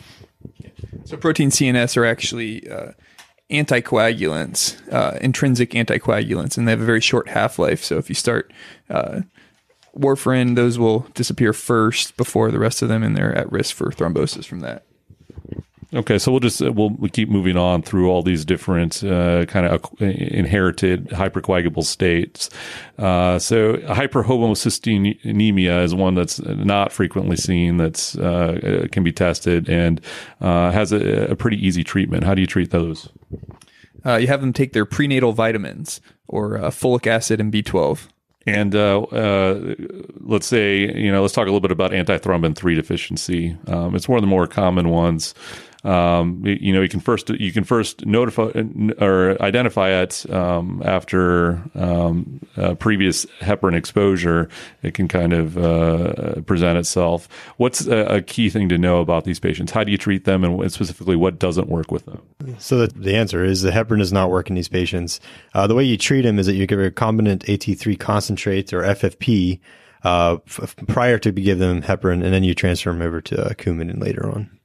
So 1.05 1.17
protein 1.17 1.49
CNS 1.49 1.97
are 1.97 2.05
actually 2.05 2.69
uh, 2.69 2.91
anticoagulants, 3.49 4.77
uh, 4.93 5.17
intrinsic 5.21 5.71
anticoagulants, 5.71 6.57
and 6.57 6.67
they 6.67 6.71
have 6.71 6.81
a 6.81 6.85
very 6.85 7.01
short 7.01 7.29
half 7.29 7.57
life. 7.59 7.83
So 7.83 7.97
if 7.97 8.09
you 8.09 8.15
start 8.15 8.51
uh, 8.89 9.21
warfarin, 9.99 10.55
those 10.55 10.79
will 10.79 11.01
disappear 11.13 11.53
first 11.53 12.17
before 12.17 12.51
the 12.51 12.59
rest 12.59 12.81
of 12.81 12.89
them, 12.89 13.03
and 13.03 13.15
they're 13.15 13.35
at 13.35 13.51
risk 13.51 13.75
for 13.75 13.91
thrombosis 13.91 14.45
from 14.45 14.61
that. 14.61 14.85
Okay, 15.91 16.19
so 16.19 16.31
we'll 16.31 16.39
just 16.39 16.61
uh, 16.61 16.71
we'll, 16.71 16.91
we'll 16.91 17.09
keep 17.09 17.29
moving 17.29 17.57
on 17.57 17.81
through 17.81 18.11
all 18.11 18.21
these 18.21 18.45
different 18.45 19.03
uh, 19.03 19.47
kind 19.47 19.65
of 19.65 19.83
inherited 19.99 21.07
hypercoagulable 21.07 21.83
states. 21.83 22.51
Uh, 22.99 23.39
so 23.39 23.73
hyperhomocystinemia 23.73 25.83
is 25.83 25.95
one 25.95 26.13
that's 26.13 26.39
not 26.39 26.91
frequently 26.91 27.35
seen 27.35 27.77
that's 27.77 28.15
uh, 28.19 28.85
can 28.91 29.03
be 29.03 29.11
tested 29.11 29.67
and 29.67 29.99
uh, 30.41 30.69
has 30.69 30.91
a, 30.91 31.31
a, 31.31 31.35
pretty 31.35 31.57
easy 31.57 31.83
treatment. 31.83 32.23
How 32.23 32.35
do 32.35 32.41
you 32.41 32.47
treat 32.47 32.69
those? 32.69 33.09
Uh, 34.05 34.17
you 34.17 34.27
have 34.27 34.41
them 34.41 34.53
take 34.53 34.73
their 34.73 34.85
prenatal 34.85 35.33
vitamins 35.33 36.01
or 36.27 36.59
folic 36.59 37.07
acid 37.07 37.41
and 37.41 37.51
B12. 37.51 38.09
And 38.45 38.73
uh, 38.73 39.01
uh, 39.01 39.75
let's 40.21 40.47
say, 40.47 40.79
you 40.95 41.11
know, 41.11 41.21
let's 41.21 41.33
talk 41.33 41.43
a 41.43 41.51
little 41.51 41.59
bit 41.59 41.71
about 41.71 41.91
antithrombin 41.91 42.55
3 42.55 42.75
deficiency. 42.75 43.57
Um, 43.67 43.95
it's 43.95 44.07
one 44.07 44.17
of 44.17 44.21
the 44.21 44.27
more 44.27 44.47
common 44.47 44.89
ones. 44.89 45.33
Um, 45.83 46.41
you 46.45 46.73
know, 46.73 46.81
you 46.81 46.89
can 46.89 46.99
first 46.99 47.29
you 47.29 47.53
can 47.53 47.63
first 47.63 48.05
notify 48.05 48.51
or 48.99 49.41
identify 49.41 49.89
it 50.01 50.29
um, 50.29 50.81
after 50.83 51.61
um, 51.73 52.41
uh, 52.57 52.75
previous 52.75 53.25
heparin 53.39 53.75
exposure. 53.75 54.49
It 54.83 54.93
can 54.93 55.07
kind 55.07 55.31
of 55.31 55.57
uh, 55.57 56.41
present 56.41 56.77
itself. 56.77 57.29
What's 57.55 57.87
a, 57.87 58.17
a, 58.17 58.21
key 58.21 58.49
thing 58.49 58.67
to 58.69 58.77
know 58.77 58.99
about 58.99 59.23
these 59.23 59.39
patients? 59.39 59.71
How 59.71 59.85
do 59.85 59.91
you 59.91 59.97
treat 59.97 60.25
them, 60.25 60.43
and 60.43 60.71
specifically, 60.71 61.15
what 61.15 61.39
doesn't 61.39 61.69
work 61.69 61.91
with 61.91 62.05
them? 62.05 62.21
So 62.57 62.85
the, 62.85 62.87
the 62.87 63.15
answer 63.15 63.45
is 63.45 63.61
the 63.61 63.71
heparin 63.71 63.99
does 63.99 64.11
not 64.11 64.29
work 64.29 64.49
in 64.49 64.55
these 64.55 64.67
patients. 64.67 65.21
Uh, 65.53 65.65
the 65.65 65.75
way 65.75 65.85
you 65.85 65.97
treat 65.97 66.23
them 66.23 66.39
is 66.39 66.45
that 66.45 66.55
you 66.55 66.67
give 66.67 66.79
a 66.79 66.91
recombinant 66.91 67.45
AT3 67.45 67.97
concentrate 67.97 68.73
or 68.73 68.81
FFP 68.81 69.59
uh, 70.03 70.37
f- 70.45 70.75
prior 70.87 71.17
to 71.19 71.31
give 71.31 71.59
them 71.59 71.81
heparin, 71.81 72.21
and 72.23 72.33
then 72.33 72.43
you 72.43 72.53
transfer 72.53 72.91
them 72.91 73.01
over 73.01 73.21
to 73.21 73.45
uh, 73.45 73.49
Coumadin 73.53 74.01
later 74.01 74.29
on. 74.29 74.58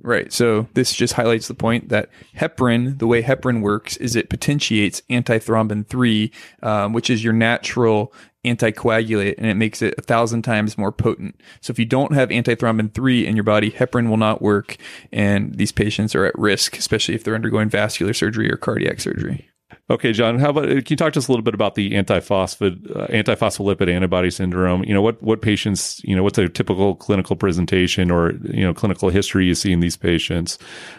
Right. 0.00 0.32
So 0.32 0.66
this 0.72 0.94
just 0.94 1.12
highlights 1.12 1.48
the 1.48 1.54
point 1.54 1.90
that 1.90 2.08
heparin, 2.34 2.98
the 2.98 3.06
way 3.06 3.22
heparin 3.22 3.60
works, 3.60 3.96
is 3.98 4.16
it 4.16 4.30
potentiates 4.30 5.02
antithrombin 5.10 5.86
three, 5.86 6.32
um, 6.62 6.94
which 6.94 7.10
is 7.10 7.22
your 7.22 7.34
natural 7.34 8.14
anticoagulate, 8.46 9.34
and 9.36 9.46
it 9.46 9.54
makes 9.54 9.82
it 9.82 9.94
a 9.98 10.02
thousand 10.02 10.42
times 10.42 10.78
more 10.78 10.92
potent. 10.92 11.38
So 11.60 11.70
if 11.72 11.78
you 11.78 11.84
don't 11.84 12.14
have 12.14 12.30
antithrombin 12.30 12.94
three 12.94 13.26
in 13.26 13.36
your 13.36 13.44
body, 13.44 13.70
heparin 13.70 14.08
will 14.08 14.16
not 14.16 14.40
work, 14.40 14.76
and 15.12 15.54
these 15.54 15.72
patients 15.72 16.14
are 16.14 16.24
at 16.24 16.38
risk, 16.38 16.78
especially 16.78 17.14
if 17.14 17.24
they're 17.24 17.34
undergoing 17.34 17.68
vascular 17.68 18.14
surgery 18.14 18.50
or 18.50 18.56
cardiac 18.56 19.00
surgery. 19.00 19.50
Okay, 19.90 20.12
John, 20.12 20.38
how 20.38 20.50
about 20.50 20.68
can 20.68 20.84
you 20.88 20.96
talk 20.96 21.12
to 21.14 21.18
us 21.18 21.28
a 21.28 21.32
little 21.32 21.42
bit 21.42 21.54
about 21.54 21.74
the 21.74 21.92
antiphospholipid 21.92 22.96
uh, 22.96 23.06
antiphospholipid 23.08 23.92
antibody 23.92 24.30
syndrome? 24.30 24.84
You 24.84 24.94
know, 24.94 25.02
what 25.02 25.22
what 25.22 25.42
patients, 25.42 26.00
you 26.04 26.16
know, 26.16 26.22
what's 26.22 26.38
a 26.38 26.48
typical 26.48 26.94
clinical 26.94 27.36
presentation 27.36 28.10
or 28.10 28.32
you 28.44 28.64
know 28.64 28.72
clinical 28.72 29.10
history 29.10 29.46
you 29.46 29.54
see 29.54 29.72
in 29.72 29.80
these 29.80 29.96
patients, 29.96 30.58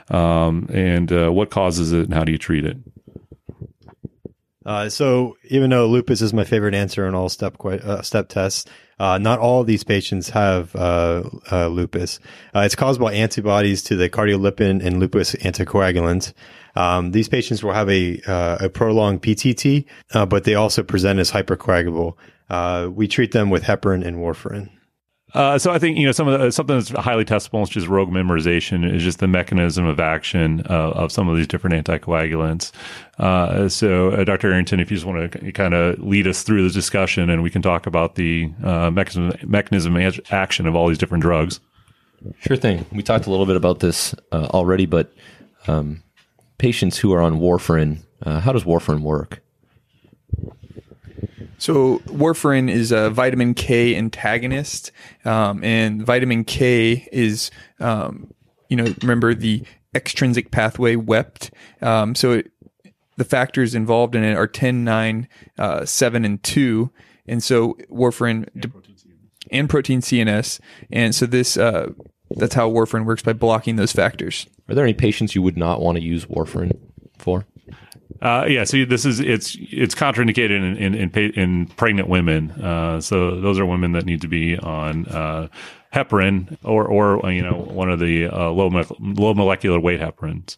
um, 0.09 0.67
and 0.71 1.11
uh, 1.11 1.29
what 1.29 1.49
causes 1.49 1.91
it, 1.93 2.05
and 2.05 2.13
how 2.13 2.23
do 2.23 2.31
you 2.31 2.37
treat 2.37 2.65
it? 2.65 2.77
Uh, 4.65 4.87
so, 4.87 5.35
even 5.45 5.71
though 5.71 5.87
lupus 5.87 6.21
is 6.21 6.33
my 6.33 6.43
favorite 6.43 6.75
answer 6.75 7.07
in 7.07 7.15
all 7.15 7.29
step 7.29 7.55
uh, 7.65 8.01
step 8.03 8.29
tests, 8.29 8.65
uh, 8.99 9.17
not 9.17 9.39
all 9.39 9.61
of 9.61 9.67
these 9.67 9.83
patients 9.83 10.29
have 10.29 10.75
uh, 10.75 11.23
uh, 11.51 11.67
lupus. 11.67 12.19
Uh, 12.53 12.59
it's 12.59 12.75
caused 12.75 12.99
by 12.99 13.13
antibodies 13.13 13.81
to 13.81 13.95
the 13.95 14.09
cardiolipin 14.09 14.85
and 14.85 14.99
lupus 14.99 15.33
anticoagulant. 15.35 16.33
Um, 16.75 17.11
these 17.11 17.29
patients 17.29 17.63
will 17.63 17.73
have 17.73 17.89
a, 17.89 18.21
uh, 18.27 18.57
a 18.61 18.69
prolonged 18.69 19.21
PTT, 19.21 19.85
uh, 20.13 20.25
but 20.25 20.43
they 20.43 20.55
also 20.55 20.83
present 20.83 21.19
as 21.19 21.31
hypercoagulable. 21.31 22.15
Uh, 22.49 22.89
we 22.91 23.07
treat 23.07 23.31
them 23.31 23.49
with 23.49 23.63
heparin 23.63 24.05
and 24.05 24.17
warfarin. 24.17 24.69
Uh, 25.33 25.59
so 25.59 25.71
I 25.71 25.77
think 25.77 25.97
you 25.97 26.05
know 26.05 26.11
some 26.11 26.27
of 26.27 26.39
the, 26.39 26.51
something 26.51 26.75
that's 26.75 26.89
highly 26.89 27.23
testable 27.23 27.61
is 27.61 27.69
just 27.69 27.87
rogue 27.87 28.09
memorization 28.09 28.91
is 28.91 29.03
just 29.03 29.19
the 29.19 29.27
mechanism 29.27 29.85
of 29.85 29.99
action 29.99 30.63
uh, 30.69 30.91
of 30.91 31.11
some 31.11 31.27
of 31.29 31.37
these 31.37 31.47
different 31.47 31.85
anticoagulants. 31.85 32.71
Uh, 33.19 33.69
so 33.69 34.09
uh, 34.09 34.23
Dr. 34.23 34.51
Arrington, 34.51 34.79
if 34.79 34.89
you 34.89 34.97
just 34.97 35.05
want 35.05 35.31
to 35.31 35.51
kind 35.51 35.75
of 35.75 35.99
lead 35.99 36.25
us 36.25 36.41
through 36.41 36.67
the 36.67 36.73
discussion, 36.73 37.29
and 37.29 37.43
we 37.43 37.51
can 37.51 37.61
talk 37.61 37.85
about 37.85 38.15
the 38.15 38.51
uh, 38.63 38.89
mechanism 38.89 39.33
mechanism 39.47 39.95
action 40.31 40.65
of 40.65 40.75
all 40.75 40.87
these 40.87 40.97
different 40.97 41.21
drugs. 41.21 41.59
Sure 42.39 42.57
thing. 42.57 42.85
We 42.91 43.03
talked 43.03 43.27
a 43.27 43.29
little 43.29 43.45
bit 43.45 43.55
about 43.55 43.79
this 43.79 44.15
uh, 44.31 44.47
already, 44.51 44.87
but 44.87 45.13
um, 45.67 46.01
patients 46.59 46.97
who 46.99 47.11
are 47.11 47.21
on 47.21 47.39
warfarin, 47.39 47.99
uh, 48.23 48.39
how 48.41 48.51
does 48.51 48.63
warfarin 48.63 49.01
work? 49.01 49.41
So 51.57 51.99
warfarin 51.99 52.69
is 52.69 52.91
a 52.91 53.09
vitamin 53.09 53.53
K 53.53 53.95
antagonist, 53.95 54.91
um, 55.25 55.63
and 55.63 56.05
vitamin 56.05 56.45
K 56.45 57.07
is, 57.11 57.49
um, 57.79 58.33
you 58.69 58.77
know, 58.77 58.93
remember 59.01 59.33
the 59.33 59.63
extrinsic 59.93 60.51
pathway 60.51 60.95
WEPT. 60.95 61.49
Um, 61.81 62.15
so 62.15 62.33
it, 62.33 62.51
the 63.17 63.25
factors 63.25 63.75
involved 63.75 64.15
in 64.15 64.23
it 64.23 64.35
are 64.35 64.47
10, 64.47 64.85
9, 64.85 65.27
uh, 65.57 65.85
7, 65.85 66.23
and 66.23 66.41
2. 66.43 66.91
And 67.27 67.43
so 67.43 67.75
warfarin 67.91 68.47
and 68.53 68.71
protein, 68.71 68.95
and 69.51 69.69
protein 69.69 70.01
CNS. 70.01 70.59
And 70.91 71.13
so 71.13 71.25
this, 71.25 71.57
uh, 71.57 71.89
that's 72.31 72.55
how 72.55 72.69
warfarin 72.69 73.05
works 73.05 73.23
by 73.23 73.33
blocking 73.33 73.75
those 73.75 73.91
factors. 73.91 74.47
Are 74.67 74.75
there 74.75 74.83
any 74.83 74.93
patients 74.93 75.35
you 75.35 75.41
would 75.41 75.57
not 75.57 75.81
want 75.81 75.97
to 75.97 76.03
use 76.03 76.25
warfarin 76.25 76.77
for? 77.17 77.45
Uh, 78.21 78.45
yeah, 78.49 78.63
so 78.65 78.83
this 78.85 79.05
is 79.05 79.19
it's 79.19 79.55
it's 79.59 79.95
contraindicated 79.95 80.57
in 80.57 80.75
in, 80.77 80.95
in, 80.95 81.31
in 81.31 81.65
pregnant 81.67 82.09
women. 82.09 82.51
Uh, 82.51 82.99
so 82.99 83.39
those 83.39 83.57
are 83.59 83.65
women 83.65 83.93
that 83.93 84.05
need 84.05 84.21
to 84.21 84.27
be 84.27 84.57
on 84.57 85.05
uh, 85.07 85.47
heparin 85.93 86.57
or 86.63 86.85
or 86.85 87.31
you 87.31 87.41
know 87.41 87.53
one 87.53 87.89
of 87.89 87.99
the 87.99 88.27
uh, 88.27 88.49
low 88.49 88.69
me- 88.69 88.83
low 88.99 89.33
molecular 89.33 89.79
weight 89.79 90.01
heparins. 90.01 90.57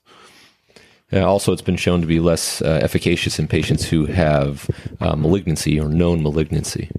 Yeah, 1.11 1.23
also, 1.23 1.51
it's 1.51 1.61
been 1.61 1.75
shown 1.75 1.99
to 2.01 2.07
be 2.07 2.21
less 2.21 2.61
uh, 2.61 2.79
efficacious 2.81 3.37
in 3.37 3.47
patients 3.49 3.83
who 3.83 4.05
have 4.05 4.69
uh, 5.01 5.15
malignancy 5.17 5.77
or 5.77 5.89
known 5.89 6.23
malignancy. 6.23 6.89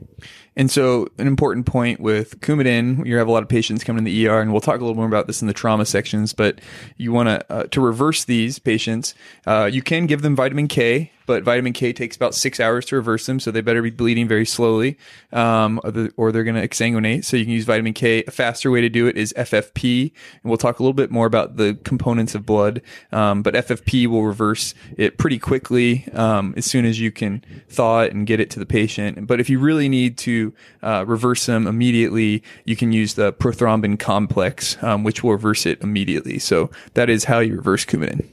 And 0.54 0.70
so, 0.70 1.08
an 1.18 1.26
important 1.26 1.64
point 1.64 1.98
with 1.98 2.40
Coumadin, 2.40 3.06
you 3.06 3.16
have 3.16 3.26
a 3.26 3.32
lot 3.32 3.42
of 3.42 3.48
patients 3.48 3.84
coming 3.84 3.98
in 3.98 4.04
the 4.04 4.28
ER, 4.28 4.40
and 4.40 4.52
we'll 4.52 4.60
talk 4.60 4.76
a 4.76 4.84
little 4.84 4.96
more 4.96 5.06
about 5.06 5.26
this 5.26 5.40
in 5.40 5.48
the 5.48 5.54
trauma 5.54 5.86
sections. 5.86 6.34
But 6.34 6.60
you 6.98 7.10
want 7.12 7.28
to 7.28 7.52
uh, 7.52 7.64
to 7.64 7.80
reverse 7.80 8.24
these 8.24 8.58
patients, 8.58 9.14
uh, 9.46 9.70
you 9.72 9.82
can 9.82 10.06
give 10.06 10.20
them 10.20 10.36
vitamin 10.36 10.68
K 10.68 11.10
but 11.26 11.42
vitamin 11.42 11.72
K 11.72 11.92
takes 11.92 12.16
about 12.16 12.34
six 12.34 12.60
hours 12.60 12.86
to 12.86 12.96
reverse 12.96 13.26
them, 13.26 13.40
so 13.40 13.50
they 13.50 13.60
better 13.60 13.82
be 13.82 13.90
bleeding 13.90 14.28
very 14.28 14.46
slowly, 14.46 14.98
um, 15.32 15.80
or 16.16 16.32
they're 16.32 16.44
going 16.44 16.56
to 16.56 16.66
exsanguinate. 16.66 17.24
So 17.24 17.36
you 17.36 17.44
can 17.44 17.52
use 17.52 17.64
vitamin 17.64 17.92
K. 17.92 18.24
A 18.26 18.30
faster 18.30 18.70
way 18.70 18.80
to 18.80 18.88
do 18.88 19.06
it 19.06 19.16
is 19.16 19.32
FFP, 19.36 20.12
and 20.42 20.50
we'll 20.50 20.58
talk 20.58 20.78
a 20.78 20.82
little 20.82 20.94
bit 20.94 21.10
more 21.10 21.26
about 21.26 21.56
the 21.56 21.78
components 21.84 22.34
of 22.34 22.46
blood. 22.46 22.82
Um, 23.12 23.42
but 23.42 23.54
FFP 23.54 24.06
will 24.06 24.24
reverse 24.24 24.74
it 24.96 25.18
pretty 25.18 25.38
quickly 25.38 26.06
um, 26.12 26.54
as 26.56 26.66
soon 26.66 26.84
as 26.84 27.00
you 27.00 27.10
can 27.10 27.44
thaw 27.68 28.00
it 28.00 28.12
and 28.12 28.26
get 28.26 28.40
it 28.40 28.50
to 28.50 28.58
the 28.58 28.66
patient. 28.66 29.26
But 29.26 29.40
if 29.40 29.48
you 29.48 29.58
really 29.58 29.88
need 29.88 30.18
to 30.18 30.54
uh, 30.82 31.04
reverse 31.06 31.46
them 31.46 31.66
immediately, 31.66 32.42
you 32.64 32.76
can 32.76 32.92
use 32.92 33.14
the 33.14 33.32
prothrombin 33.32 33.98
complex, 33.98 34.82
um, 34.82 35.04
which 35.04 35.22
will 35.22 35.32
reverse 35.32 35.66
it 35.66 35.80
immediately. 35.82 36.38
So 36.38 36.70
that 36.94 37.08
is 37.08 37.24
how 37.24 37.40
you 37.40 37.56
reverse 37.56 37.84
Coumadin. 37.84 38.28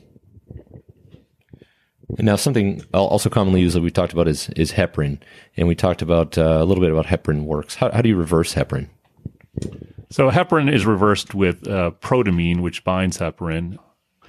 Now 2.17 2.35
something 2.35 2.83
also 2.93 3.29
commonly 3.29 3.61
used 3.61 3.75
that 3.75 3.81
we 3.81 3.91
talked 3.91 4.13
about 4.13 4.27
is 4.27 4.49
is 4.49 4.71
heparin, 4.71 5.19
and 5.55 5.67
we 5.67 5.75
talked 5.75 6.01
about 6.01 6.37
uh, 6.37 6.57
a 6.59 6.65
little 6.65 6.83
bit 6.83 6.91
about 6.91 7.05
heparin 7.05 7.43
works. 7.43 7.75
How, 7.75 7.91
how 7.91 8.01
do 8.01 8.09
you 8.09 8.15
reverse 8.15 8.55
heparin? 8.55 8.89
So 10.09 10.31
heparin 10.31 10.71
is 10.73 10.85
reversed 10.85 11.35
with 11.35 11.67
uh, 11.67 11.91
protamine, 12.01 12.61
which 12.61 12.83
binds 12.83 13.19
heparin. 13.19 13.77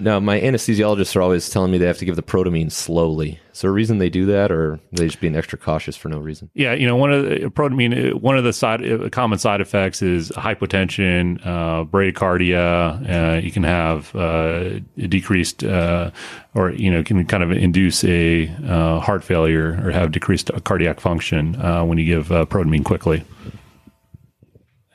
Now, 0.01 0.19
my 0.19 0.39
anesthesiologists 0.39 1.15
are 1.15 1.21
always 1.21 1.47
telling 1.49 1.71
me 1.71 1.77
they 1.77 1.85
have 1.85 1.99
to 1.99 2.05
give 2.05 2.15
the 2.15 2.23
protamine 2.23 2.71
slowly. 2.71 3.39
Is 3.53 3.61
there 3.61 3.69
a 3.69 3.73
reason 3.73 3.99
they 3.99 4.09
do 4.09 4.25
that, 4.25 4.51
or 4.51 4.79
they 4.91 5.05
just 5.05 5.19
being 5.19 5.35
extra 5.35 5.59
cautious 5.59 5.95
for 5.95 6.09
no 6.09 6.17
reason? 6.17 6.49
Yeah, 6.55 6.73
you 6.73 6.87
know, 6.87 6.95
one 6.95 7.13
of 7.13 7.23
the 7.23 7.35
protamine, 7.49 8.13
one 8.15 8.35
of 8.35 8.43
the 8.43 8.53
side 8.53 8.83
uh, 8.89 9.09
common 9.09 9.37
side 9.37 9.61
effects 9.61 10.01
is 10.01 10.31
hypotension, 10.31 11.39
uh, 11.45 11.85
bradycardia. 11.85 13.37
Uh, 13.37 13.39
you 13.39 13.51
can 13.51 13.63
have 13.63 14.15
uh, 14.15 14.79
decreased, 14.97 15.63
uh, 15.63 16.09
or 16.55 16.71
you 16.71 16.89
know, 16.89 17.03
can 17.03 17.23
kind 17.25 17.43
of 17.43 17.51
induce 17.51 18.03
a 18.03 18.47
uh, 18.65 18.99
heart 18.99 19.23
failure 19.23 19.79
or 19.85 19.91
have 19.91 20.11
decreased 20.11 20.49
cardiac 20.63 20.99
function 20.99 21.53
when 21.87 21.99
you 21.99 22.05
give 22.05 22.29
protamine 22.49 22.83
quickly. 22.83 23.23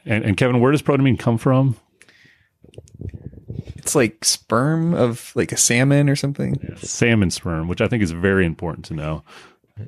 And, 0.05 0.25
and 0.25 0.37
Kevin, 0.37 0.61
where 0.61 0.73
does 0.73 0.83
protamine 0.83 1.19
come 1.19 1.39
from? 1.39 1.77
It's 3.87 3.95
like 3.95 4.25
sperm 4.25 4.95
of 4.95 5.31
like 5.37 5.53
a 5.53 5.57
salmon 5.57 6.11
or 6.11 6.17
something. 6.17 6.59
Yeah, 6.61 6.75
salmon 6.77 7.31
sperm, 7.31 7.69
which 7.69 7.81
I 7.81 7.87
think 7.87 8.03
is 8.03 8.11
very 8.11 8.45
important 8.45 8.85
to 8.87 8.95
know. 8.95 9.23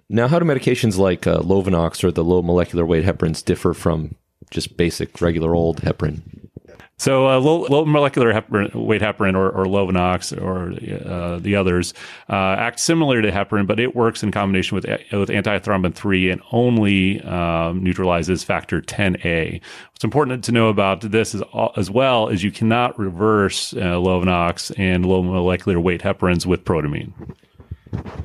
Now, 0.08 0.28
how 0.28 0.38
do 0.38 0.44
medications 0.44 0.98
like 0.98 1.26
uh, 1.26 1.40
Lovenox 1.40 2.04
or 2.04 2.12
the 2.12 2.22
low 2.22 2.40
molecular 2.40 2.86
weight 2.86 3.04
heparins 3.04 3.44
differ 3.44 3.74
from 3.74 4.14
just 4.50 4.76
basic 4.76 5.20
regular 5.20 5.52
old 5.52 5.82
heparin? 5.82 6.47
So 6.98 7.28
uh, 7.28 7.38
low, 7.38 7.64
low, 7.70 7.84
molecular 7.84 8.32
heparin, 8.32 8.74
weight 8.74 9.02
heparin 9.02 9.36
or, 9.36 9.50
or 9.50 9.66
Lovenox 9.66 10.36
or 10.36 10.72
uh, 11.08 11.38
the 11.38 11.54
others 11.54 11.94
uh, 12.28 12.56
act 12.58 12.80
similar 12.80 13.22
to 13.22 13.30
heparin, 13.30 13.68
but 13.68 13.78
it 13.78 13.94
works 13.94 14.24
in 14.24 14.32
combination 14.32 14.74
with 14.74 14.84
with 15.12 15.28
antithrombin 15.28 15.94
three 15.94 16.28
and 16.28 16.42
only 16.50 17.20
um, 17.22 17.84
neutralizes 17.84 18.42
factor 18.42 18.82
10a. 18.82 19.60
What's 19.92 20.04
important 20.04 20.42
to 20.44 20.52
know 20.52 20.68
about 20.68 21.02
this 21.02 21.36
is 21.36 21.42
as 21.76 21.88
well 21.88 22.28
is 22.28 22.42
you 22.42 22.50
cannot 22.50 22.98
reverse 22.98 23.72
uh, 23.74 23.94
Lovenox 23.94 24.76
and 24.76 25.06
low 25.06 25.22
molecular 25.22 25.78
weight 25.78 26.02
heparins 26.02 26.46
with 26.46 26.64
protamine. 26.64 27.12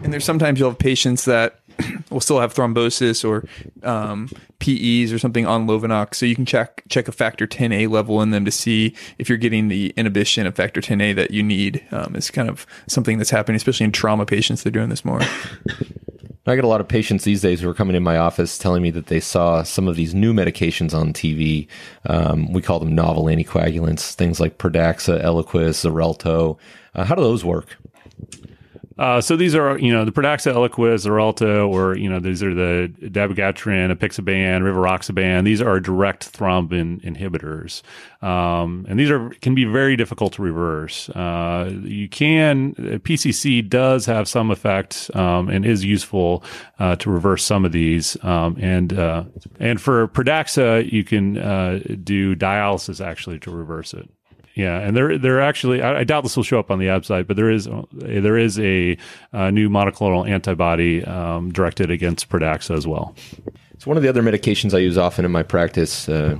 And 0.04 0.12
there's 0.12 0.26
sometimes 0.26 0.60
you'll 0.60 0.72
have 0.72 0.80
patients 0.80 1.26
that 1.26 1.60
will 2.10 2.22
still 2.22 2.40
have 2.40 2.54
thrombosis 2.54 3.28
or 3.28 3.48
um, 3.88 4.30
PEs 4.60 5.12
or 5.12 5.20
something 5.20 5.46
on 5.46 5.68
Lovenox. 5.68 6.16
So 6.16 6.26
you 6.26 6.36
can 6.36 6.46
check 6.46 6.84
check 6.90 7.08
a 7.08 7.12
factor 7.12 7.48
10A 7.48 7.90
level 7.90 8.22
in 8.22 8.32
them 8.32 8.46
to 8.46 8.52
see 8.52 8.96
if 9.18 9.30
you're 9.30 9.38
getting 9.38 9.68
the 9.68 9.94
inhibition 9.98 10.46
of 10.48 10.56
factor 10.56 10.82
10A 10.82 11.16
that 11.16 11.32
you 11.32 11.44
need. 11.44 11.86
Um, 11.92 12.16
it's 12.16 12.32
kind 12.32 12.50
of 12.50 12.66
something 12.88 13.18
that's 13.18 13.30
happening, 13.30 13.56
especially 13.56 13.86
in 13.86 13.92
trauma 13.92 14.26
patients. 14.26 14.64
They're 14.64 14.72
doing 14.72 14.90
this 14.90 15.04
more. 15.04 15.22
I 16.46 16.56
get 16.56 16.66
a 16.66 16.68
lot 16.68 16.82
of 16.82 16.90
patients 16.90 17.24
these 17.24 17.42
days 17.42 17.62
who 17.62 17.70
are 17.70 17.74
coming 17.74 17.96
in 17.96 18.04
my 18.04 18.18
office 18.18 18.58
telling 18.58 18.82
me 18.82 18.92
that 18.92 19.06
they 19.06 19.22
saw 19.22 19.64
some 19.64 19.88
of 19.88 19.96
these 19.96 20.14
new 20.14 20.34
medications 20.34 20.94
on 20.94 21.14
TV. 21.14 21.68
Um, 22.06 22.52
we 22.52 22.62
call 22.62 22.80
them 22.80 22.94
novel 22.94 23.26
anticoagulants, 23.26 24.14
things 24.14 24.42
like 24.42 24.58
Pradaxa, 24.58 25.24
Eliquis, 25.24 25.90
Xarelto. 25.90 26.58
Uh, 26.96 27.06
how 27.06 27.16
do 27.16 27.22
those 27.22 27.46
work? 27.46 27.78
Uh, 28.98 29.20
so 29.20 29.36
these 29.36 29.56
are, 29.56 29.78
you 29.80 29.92
know, 29.92 30.06
the 30.06 30.12
Pradaxa, 30.12 30.54
Eliquis, 30.54 31.06
Xarelto, 31.06 31.68
or, 31.68 31.98
you 31.98 32.10
know, 32.10 32.20
these 32.20 32.44
are 32.44 32.54
the 32.54 32.94
dabigatran, 33.02 33.96
apixaban, 33.96 34.62
rivaroxaban. 34.62 35.44
These 35.44 35.62
are 35.62 35.80
direct 35.80 36.32
thrombin 36.32 37.02
inhibitors. 37.04 37.82
Um, 38.26 38.86
and 38.88 39.00
these 39.00 39.10
are, 39.10 39.30
can 39.42 39.56
be 39.56 39.66
very 39.66 39.96
difficult 39.96 40.34
to 40.34 40.42
reverse. 40.42 41.10
Uh, 41.10 41.72
you 41.84 42.08
can, 42.08 42.76
PCC 42.76 43.68
does 43.68 44.06
have 44.06 44.28
some 44.28 44.52
effect, 44.52 45.10
um, 45.16 45.50
and 45.50 45.66
is 45.66 45.84
useful, 45.84 46.44
uh, 46.80 46.96
to 46.98 47.10
reverse 47.10 47.44
some 47.44 47.66
of 47.66 47.72
these. 47.72 48.16
Um, 48.24 48.58
and, 48.60 48.94
uh, 48.94 49.24
and 49.60 49.82
for 49.82 50.08
Pradaxa, 50.08 50.92
you 50.92 51.04
can, 51.04 51.38
uh, 51.38 51.80
do 52.04 52.36
dialysis 52.36 53.04
actually 53.04 53.40
to 53.40 53.52
reverse 53.52 53.94
it. 53.94 54.10
Yeah, 54.56 54.80
and 54.80 54.96
there 54.96 55.18
there 55.18 55.42
actually 55.42 55.82
I, 55.82 56.00
I, 56.00 56.04
doubt 56.04 56.22
this 56.22 56.36
will 56.36 56.44
show 56.44 56.60
up 56.60 56.70
on 56.70 56.78
the 56.78 56.86
ABSITE, 56.86 57.26
but 57.26 57.36
there 57.36 57.50
is 57.50 57.68
there 57.92 58.38
is 58.38 58.60
a, 58.60 58.98
a 59.32 59.52
new 59.52 59.68
monoclonal 59.68 60.30
antibody 60.30 61.04
um, 61.06 61.52
directed 61.52 61.90
against 61.90 62.30
Pradaxa 62.30 62.78
as 62.78 62.86
well. 62.86 63.16
It's 63.72 63.88
one 63.88 63.98
of 63.98 64.04
the 64.04 64.10
other 64.10 64.22
medications 64.22 64.76
I 64.76 64.78
use 64.78 64.98
often 64.98 65.26
in 65.26 65.32
my 65.32 65.44
practice. 65.44 66.08
Uh, 66.08 66.38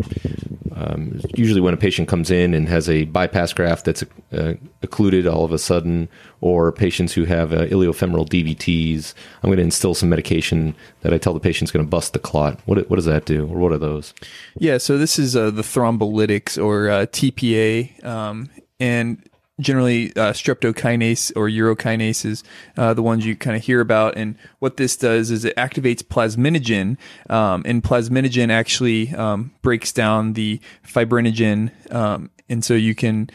um, 0.76 1.20
usually, 1.36 1.62
when 1.62 1.74
a 1.74 1.78
patient 1.78 2.08
comes 2.08 2.32
in 2.32 2.54
and 2.54 2.68
has 2.68 2.90
a 2.90 3.06
bypass 3.06 3.54
graft 3.54 3.86
that's 3.86 4.04
uh, 4.32 4.54
occluded 4.82 5.28
all 5.28 5.46
of 5.46 5.52
a 5.52 5.60
sudden, 5.60 6.10
or 6.42 6.72
patients 6.72 7.14
who 7.14 7.26
have 7.26 7.54
uh, 7.54 7.66
iliofemoral 7.66 8.28
DVTs, 8.28 9.14
I'm 9.42 9.50
going 9.50 9.58
to 9.58 9.64
instill 9.64 9.94
some 9.94 10.10
medication 10.10 10.76
that 11.02 11.14
I 11.14 11.18
tell 11.18 11.34
the 11.34 11.40
patient's 11.40 11.72
going 11.72 11.86
to 11.86 11.90
bust 11.90 12.14
the 12.14 12.20
clot. 12.20 12.60
What, 12.66 12.90
what 12.90 12.96
does 12.96 13.06
that 13.06 13.26
do, 13.26 13.48
or 13.48 13.60
what 13.60 13.72
are 13.72 13.78
those? 13.78 14.14
Yeah, 14.58 14.78
so 14.80 14.98
this 14.98 15.20
is 15.20 15.36
uh, 15.36 15.52
the 15.52 15.62
thrombolytics 15.62 16.62
or 16.64 16.90
uh, 16.90 17.06
TPA, 17.06 18.04
um, 18.04 18.50
and 18.80 19.24
generally 19.60 20.10
uh, 20.16 20.34
streptokinase 20.34 21.32
or 21.36 21.48
urokinase 21.48 22.26
is 22.26 22.44
uh, 22.78 22.94
the 22.94 23.04
ones 23.04 23.26
you 23.26 23.36
kind 23.36 23.56
of 23.56 23.64
hear 23.64 23.82
about. 23.82 24.18
And 24.18 24.36
what 24.60 24.78
this 24.78 24.98
does 24.98 25.32
is 25.32 25.46
it 25.46 25.56
activates 25.56 26.02
plasminogen, 26.02 26.98
um, 27.30 27.64
and 27.66 27.84
plasminogen 27.84 28.50
actually 28.50 29.14
um, 29.14 29.52
breaks 29.62 29.92
down 29.92 30.34
the 30.34 30.60
fibrinogen, 30.86 31.72
um, 31.94 32.32
and 32.50 32.64
so 32.66 32.74
you 32.74 32.96
can 32.96 33.30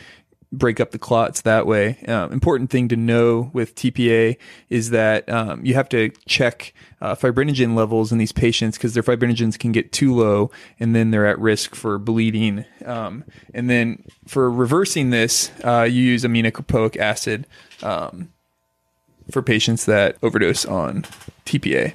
break 0.53 0.81
up 0.81 0.91
the 0.93 0.99
clots 0.99 1.43
that 1.43 1.67
way. 1.67 1.99
Uh, 2.07 2.29
important 2.31 2.71
thing 2.71 2.89
to 2.89 2.97
know 2.97 3.51
with 3.53 3.75
TPA 3.75 4.37
is 4.71 4.91
that 4.91 5.29
um, 5.29 5.65
you 5.65 5.75
have 5.75 5.89
to 5.91 6.11
check 6.27 6.73
uh, 7.01 7.15
fibrinogen 7.15 7.75
levels 7.75 8.11
in 8.13 8.19
these 8.19 8.33
patients 8.33 8.77
because 8.77 8.95
their 8.95 9.03
fibrinogens 9.03 9.59
can 9.59 9.73
get 9.73 9.93
too 9.93 10.15
low 10.15 10.51
and 10.81 10.95
then 10.95 11.11
they're 11.11 11.27
at 11.27 11.39
risk 11.39 11.75
for 11.75 11.99
bleeding. 11.99 12.65
Um, 12.85 13.25
and 13.53 13.69
then 13.69 14.05
for 14.27 14.51
reversing 14.51 15.11
this, 15.11 15.51
uh, 15.65 15.83
you 15.83 16.03
use 16.03 16.25
aminocaproic 16.25 16.97
acid 16.97 17.47
um, 17.83 18.33
for 19.31 19.43
patients 19.43 19.85
that 19.85 20.17
overdose 20.23 20.65
on 20.65 21.03
TPA. 21.45 21.95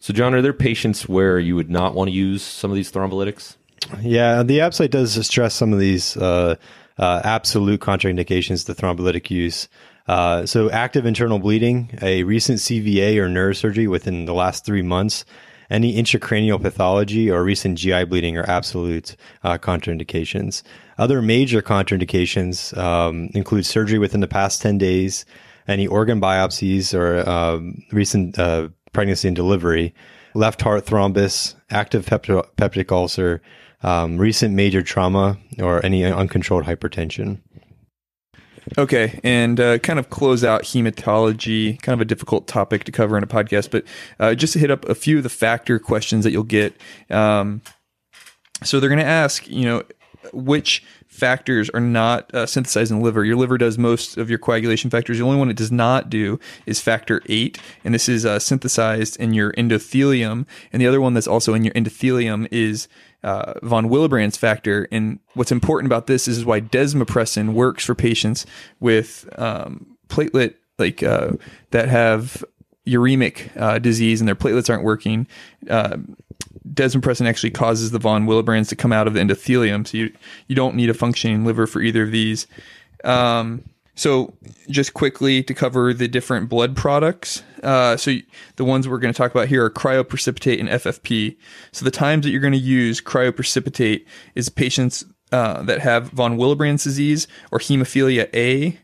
So, 0.00 0.12
John, 0.12 0.34
are 0.34 0.42
there 0.42 0.52
patients 0.52 1.08
where 1.08 1.38
you 1.38 1.56
would 1.56 1.70
not 1.70 1.94
want 1.94 2.08
to 2.08 2.14
use 2.14 2.42
some 2.42 2.70
of 2.70 2.76
these 2.76 2.90
thrombolytics? 2.90 3.56
Yeah, 4.00 4.42
the 4.42 4.60
ABSITE 4.60 4.90
does 4.90 5.26
stress 5.26 5.54
some 5.54 5.72
of 5.72 5.78
these 5.78 6.16
uh, 6.16 6.56
uh, 6.98 7.20
absolute 7.24 7.80
contraindications 7.80 8.66
to 8.66 8.74
thrombolytic 8.74 9.30
use. 9.30 9.68
Uh, 10.06 10.46
so, 10.46 10.70
active 10.70 11.04
internal 11.04 11.38
bleeding, 11.38 11.90
a 12.00 12.22
recent 12.22 12.58
CVA 12.58 13.16
or 13.18 13.28
neurosurgery 13.28 13.88
within 13.88 14.24
the 14.24 14.32
last 14.32 14.64
three 14.64 14.82
months, 14.82 15.24
any 15.70 15.94
intracranial 15.94 16.60
pathology 16.60 17.30
or 17.30 17.44
recent 17.44 17.78
GI 17.78 18.04
bleeding 18.04 18.36
are 18.38 18.48
absolute 18.48 19.16
uh, 19.42 19.58
contraindications. 19.58 20.62
Other 20.96 21.20
major 21.20 21.60
contraindications 21.60 22.76
um, 22.76 23.28
include 23.34 23.66
surgery 23.66 23.98
within 23.98 24.20
the 24.20 24.28
past 24.28 24.62
10 24.62 24.78
days, 24.78 25.26
any 25.66 25.86
organ 25.86 26.20
biopsies 26.20 26.94
or 26.94 27.28
um, 27.28 27.82
recent 27.92 28.38
uh, 28.38 28.68
pregnancy 28.92 29.28
and 29.28 29.36
delivery, 29.36 29.94
left 30.34 30.62
heart 30.62 30.86
thrombus, 30.86 31.54
active 31.70 32.06
peptic 32.06 32.90
ulcer, 32.90 33.42
um, 33.82 34.18
recent 34.18 34.54
major 34.54 34.82
trauma, 34.82 35.38
or 35.58 35.84
any 35.84 36.04
uncontrolled 36.04 36.64
hypertension. 36.64 37.40
Okay, 38.76 39.18
and 39.24 39.58
uh, 39.58 39.78
kind 39.78 39.98
of 39.98 40.10
close 40.10 40.44
out 40.44 40.62
hematology, 40.64 41.80
kind 41.80 41.94
of 41.94 42.00
a 42.00 42.04
difficult 42.04 42.46
topic 42.46 42.84
to 42.84 42.92
cover 42.92 43.16
in 43.16 43.24
a 43.24 43.26
podcast, 43.26 43.70
but 43.70 43.84
uh, 44.20 44.34
just 44.34 44.52
to 44.52 44.58
hit 44.58 44.70
up 44.70 44.86
a 44.88 44.94
few 44.94 45.18
of 45.18 45.22
the 45.22 45.30
factor 45.30 45.78
questions 45.78 46.24
that 46.24 46.32
you'll 46.32 46.42
get. 46.42 46.78
Um, 47.08 47.62
so 48.62 48.78
they're 48.78 48.90
going 48.90 49.00
to 49.00 49.06
ask, 49.06 49.48
you 49.48 49.64
know, 49.64 49.84
which 50.32 50.82
factors 51.06 51.70
are 51.70 51.80
not 51.80 52.32
uh, 52.34 52.46
synthesized 52.46 52.90
in 52.90 52.98
the 52.98 53.04
liver. 53.04 53.24
Your 53.24 53.36
liver 53.36 53.58
does 53.58 53.78
most 53.78 54.16
of 54.16 54.30
your 54.30 54.38
coagulation 54.38 54.90
factors. 54.90 55.18
The 55.18 55.24
only 55.24 55.38
one 55.38 55.50
it 55.50 55.56
does 55.56 55.72
not 55.72 56.10
do 56.10 56.38
is 56.66 56.80
factor 56.80 57.22
eight, 57.26 57.58
and 57.84 57.94
this 57.94 58.08
is 58.08 58.24
uh, 58.24 58.38
synthesized 58.38 59.18
in 59.18 59.34
your 59.34 59.52
endothelium. 59.54 60.46
And 60.72 60.80
the 60.80 60.86
other 60.86 61.00
one 61.00 61.14
that's 61.14 61.26
also 61.26 61.54
in 61.54 61.64
your 61.64 61.74
endothelium 61.74 62.48
is 62.50 62.88
uh, 63.22 63.54
von 63.62 63.88
Willebrand's 63.88 64.36
factor. 64.36 64.86
And 64.92 65.18
what's 65.34 65.52
important 65.52 65.90
about 65.90 66.06
this 66.06 66.28
is 66.28 66.44
why 66.44 66.60
desmopressin 66.60 67.52
works 67.52 67.84
for 67.84 67.94
patients 67.94 68.46
with 68.80 69.28
um, 69.36 69.96
platelet 70.08 70.54
like 70.78 71.02
uh, 71.02 71.32
that 71.72 71.88
have 71.88 72.44
uremic 72.86 73.50
uh, 73.56 73.78
disease 73.78 74.20
and 74.20 74.28
their 74.28 74.36
platelets 74.36 74.70
aren't 74.70 74.84
working. 74.84 75.26
Desmopressin 76.66 77.26
actually 77.26 77.50
causes 77.50 77.90
the 77.90 77.98
von 77.98 78.26
Willebrands 78.26 78.68
to 78.68 78.76
come 78.76 78.92
out 78.92 79.06
of 79.06 79.14
the 79.14 79.20
endothelium, 79.20 79.86
so 79.86 79.98
you 79.98 80.12
you 80.46 80.54
don't 80.54 80.76
need 80.76 80.90
a 80.90 80.94
functioning 80.94 81.44
liver 81.44 81.66
for 81.66 81.80
either 81.80 82.04
of 82.04 82.12
these. 82.12 82.46
Um, 83.04 83.64
so, 83.98 84.32
just 84.70 84.94
quickly 84.94 85.42
to 85.42 85.52
cover 85.52 85.92
the 85.92 86.06
different 86.06 86.48
blood 86.48 86.76
products. 86.76 87.42
Uh, 87.64 87.96
so, 87.96 88.14
the 88.54 88.64
ones 88.64 88.86
we're 88.86 88.98
going 88.98 89.12
to 89.12 89.18
talk 89.18 89.32
about 89.32 89.48
here 89.48 89.64
are 89.64 89.70
cryoprecipitate 89.70 90.60
and 90.60 90.68
FFP. 90.68 91.36
So, 91.72 91.84
the 91.84 91.90
times 91.90 92.24
that 92.24 92.30
you're 92.30 92.40
going 92.40 92.52
to 92.52 92.58
use 92.58 93.00
cryoprecipitate 93.00 94.06
is 94.36 94.48
patients 94.50 95.04
uh, 95.32 95.62
that 95.62 95.80
have 95.80 96.10
von 96.10 96.38
Willebrand's 96.38 96.84
disease 96.84 97.26
or 97.50 97.58
hemophilia 97.58 98.32
A, 98.36 98.78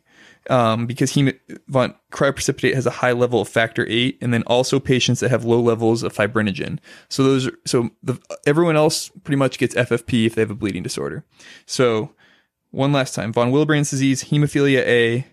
um, 0.50 0.86
because 0.86 1.14
hem- 1.14 1.38
von 1.68 1.94
cryoprecipitate 2.12 2.74
has 2.74 2.86
a 2.86 2.90
high 2.90 3.12
level 3.12 3.40
of 3.40 3.48
factor 3.48 3.86
eight, 3.88 4.18
and 4.20 4.32
then 4.32 4.42
also 4.44 4.78
patients 4.80 5.20
that 5.20 5.30
have 5.30 5.44
low 5.44 5.60
levels 5.60 6.02
of 6.02 6.14
fibrinogen. 6.14 6.78
So 7.08 7.22
those, 7.22 7.46
are, 7.48 7.58
so 7.64 7.90
the, 8.02 8.18
everyone 8.46 8.76
else 8.76 9.10
pretty 9.22 9.36
much 9.36 9.58
gets 9.58 9.74
FFP 9.74 10.26
if 10.26 10.34
they 10.34 10.42
have 10.42 10.50
a 10.50 10.54
bleeding 10.54 10.82
disorder. 10.82 11.24
So 11.66 12.10
one 12.70 12.92
last 12.92 13.14
time, 13.14 13.32
von 13.32 13.52
Willebrand's 13.52 13.90
disease, 13.90 14.24
hemophilia 14.24 14.80
A, 14.80 15.26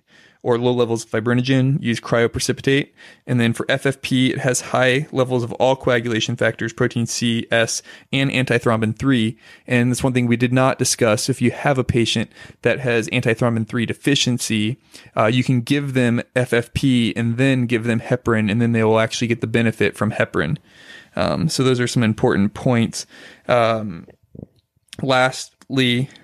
or 0.44 0.58
low 0.58 0.72
levels 0.72 1.04
of 1.04 1.12
fibrinogen, 1.12 1.82
use 1.82 2.00
cryoprecipitate. 2.00 2.90
And 3.28 3.40
then 3.40 3.54
for 3.54 3.66
FFP, 3.68 4.32
it 4.32 4.40
has 4.40 4.62
high 4.62 5.08
levels 5.12 5.44
of 5.44 5.52
all 5.54 5.76
coagulation 5.76 6.36
factors, 6.36 6.74
protein 6.74 7.06
C, 7.06 7.46
S, 7.52 7.82
and 8.12 8.32
antithrombin 8.32 8.98
3. 8.98 9.38
And 9.68 9.92
that's 9.92 10.04
one 10.04 10.14
thing 10.14 10.26
we 10.26 10.38
did 10.38 10.52
not 10.52 10.80
discuss. 10.80 11.30
If 11.30 11.42
you 11.42 11.52
have 11.52 11.78
a 11.78 11.84
patient 11.84 12.32
that 12.64 12.80
has 12.80 13.08
antithrombin 13.10 13.68
3 13.68 13.86
deficiency, 13.86 14.78
uh, 15.16 15.28
you 15.28 15.44
can 15.44 15.62
give 15.62 15.94
them 15.94 16.22
FFP 16.36 17.14
and 17.16 17.38
then 17.38 17.68
give 17.68 17.84
them 17.84 18.00
heparin, 18.00 18.52
and 18.52 18.62
then 18.62 18.72
they 18.72 18.84
will 18.84 19.00
actually 19.00 19.28
get 19.28 19.42
the 19.42 19.48
benefit 19.48 19.96
from 19.96 20.12
heparin. 20.12 20.58
Um, 21.16 21.50
so 21.50 21.64
those 21.64 21.80
are 21.80 21.88
some 21.88 22.04
important 22.04 22.54
points. 22.54 23.06
Um, 23.48 24.08
last 25.02 25.56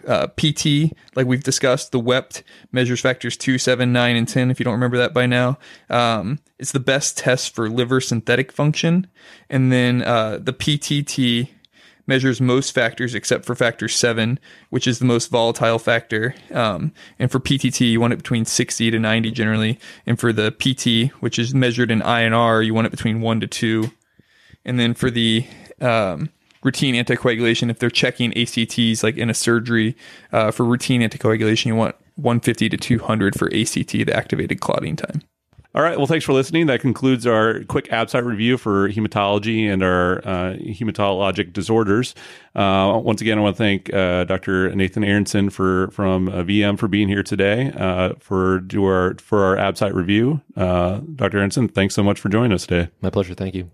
uh, 0.07 0.27
PT, 0.37 0.93
like 1.15 1.27
we've 1.27 1.43
discussed, 1.43 1.91
the 1.91 1.99
WEPT 1.99 2.43
measures 2.71 3.01
factors 3.01 3.37
2, 3.37 3.57
7, 3.57 3.91
9, 3.91 4.15
and 4.15 4.27
10, 4.27 4.51
if 4.51 4.59
you 4.59 4.63
don't 4.63 4.73
remember 4.73 4.97
that 4.97 5.13
by 5.13 5.25
now. 5.25 5.57
Um, 5.89 6.39
it's 6.59 6.71
the 6.71 6.79
best 6.79 7.17
test 7.17 7.53
for 7.53 7.69
liver 7.69 8.01
synthetic 8.01 8.51
function. 8.51 9.07
And 9.49 9.71
then 9.71 10.01
uh, 10.01 10.39
the 10.41 10.53
PTT 10.53 11.49
measures 12.07 12.39
most 12.39 12.71
factors 12.71 13.13
except 13.13 13.45
for 13.45 13.53
factor 13.53 13.87
7, 13.87 14.39
which 14.69 14.87
is 14.87 14.99
the 14.99 15.05
most 15.05 15.29
volatile 15.29 15.77
factor. 15.77 16.33
Um, 16.51 16.93
and 17.19 17.29
for 17.29 17.39
PTT, 17.39 17.91
you 17.91 17.99
want 17.99 18.13
it 18.13 18.17
between 18.17 18.45
60 18.45 18.91
to 18.91 18.99
90 18.99 19.31
generally. 19.31 19.77
And 20.05 20.19
for 20.19 20.31
the 20.33 20.51
PT, 20.51 21.13
which 21.21 21.37
is 21.37 21.53
measured 21.53 21.91
in 21.91 21.99
INR, 21.99 22.65
you 22.65 22.73
want 22.73 22.87
it 22.87 22.91
between 22.91 23.21
1 23.21 23.41
to 23.41 23.47
2. 23.47 23.91
And 24.65 24.79
then 24.79 24.93
for 24.93 25.11
the 25.11 25.45
um, 25.81 26.29
routine 26.67 26.95
anticoagulation, 26.95 27.69
if 27.69 27.79
they're 27.79 27.89
checking 27.89 28.37
ACTs 28.37 29.01
like 29.01 29.15
in 29.15 29.29
a 29.29 29.33
surgery 29.33 29.95
uh, 30.33 30.51
for 30.51 30.65
routine 30.65 31.01
anticoagulation, 31.01 31.67
you 31.67 31.75
want 31.75 31.95
150 32.15 32.67
to 32.67 32.75
200 32.75 33.39
for 33.39 33.45
ACT, 33.47 33.91
the 33.91 34.13
activated 34.13 34.59
clotting 34.59 34.97
time. 34.97 35.21
All 35.73 35.83
right. 35.83 35.97
Well, 35.97 36.07
thanks 36.07 36.25
for 36.25 36.33
listening. 36.33 36.65
That 36.65 36.81
concludes 36.81 37.25
our 37.25 37.63
quick 37.65 37.87
ABSITE 37.89 38.25
review 38.25 38.57
for 38.57 38.89
hematology 38.89 39.71
and 39.71 39.81
our 39.81 40.17
uh, 40.19 40.55
hematologic 40.57 41.53
disorders. 41.53 42.15
Uh, 42.55 42.99
once 43.01 43.21
again, 43.21 43.37
I 43.37 43.41
want 43.41 43.55
to 43.55 43.63
thank 43.63 43.93
uh, 43.93 44.25
Dr. 44.25 44.75
Nathan 44.75 45.03
Aronson 45.03 45.49
for 45.49 45.89
from 45.91 46.27
uh, 46.27 46.43
VM 46.43 46.77
for 46.77 46.87
being 46.87 47.07
here 47.07 47.23
today 47.23 47.71
uh, 47.77 48.13
for 48.19 48.59
do 48.59 48.83
our 48.85 49.15
for 49.19 49.45
our 49.45 49.55
ABSITE 49.55 49.93
review. 49.93 50.41
Uh, 50.55 50.99
Dr. 51.15 51.37
Aronson, 51.37 51.67
thanks 51.69 51.93
so 51.93 52.01
much 52.03 52.19
for 52.19 52.29
joining 52.29 52.53
us 52.53 52.65
today. 52.65 52.89
My 53.01 53.11
pleasure. 53.11 53.35
Thank 53.35 53.53
you. 53.53 53.69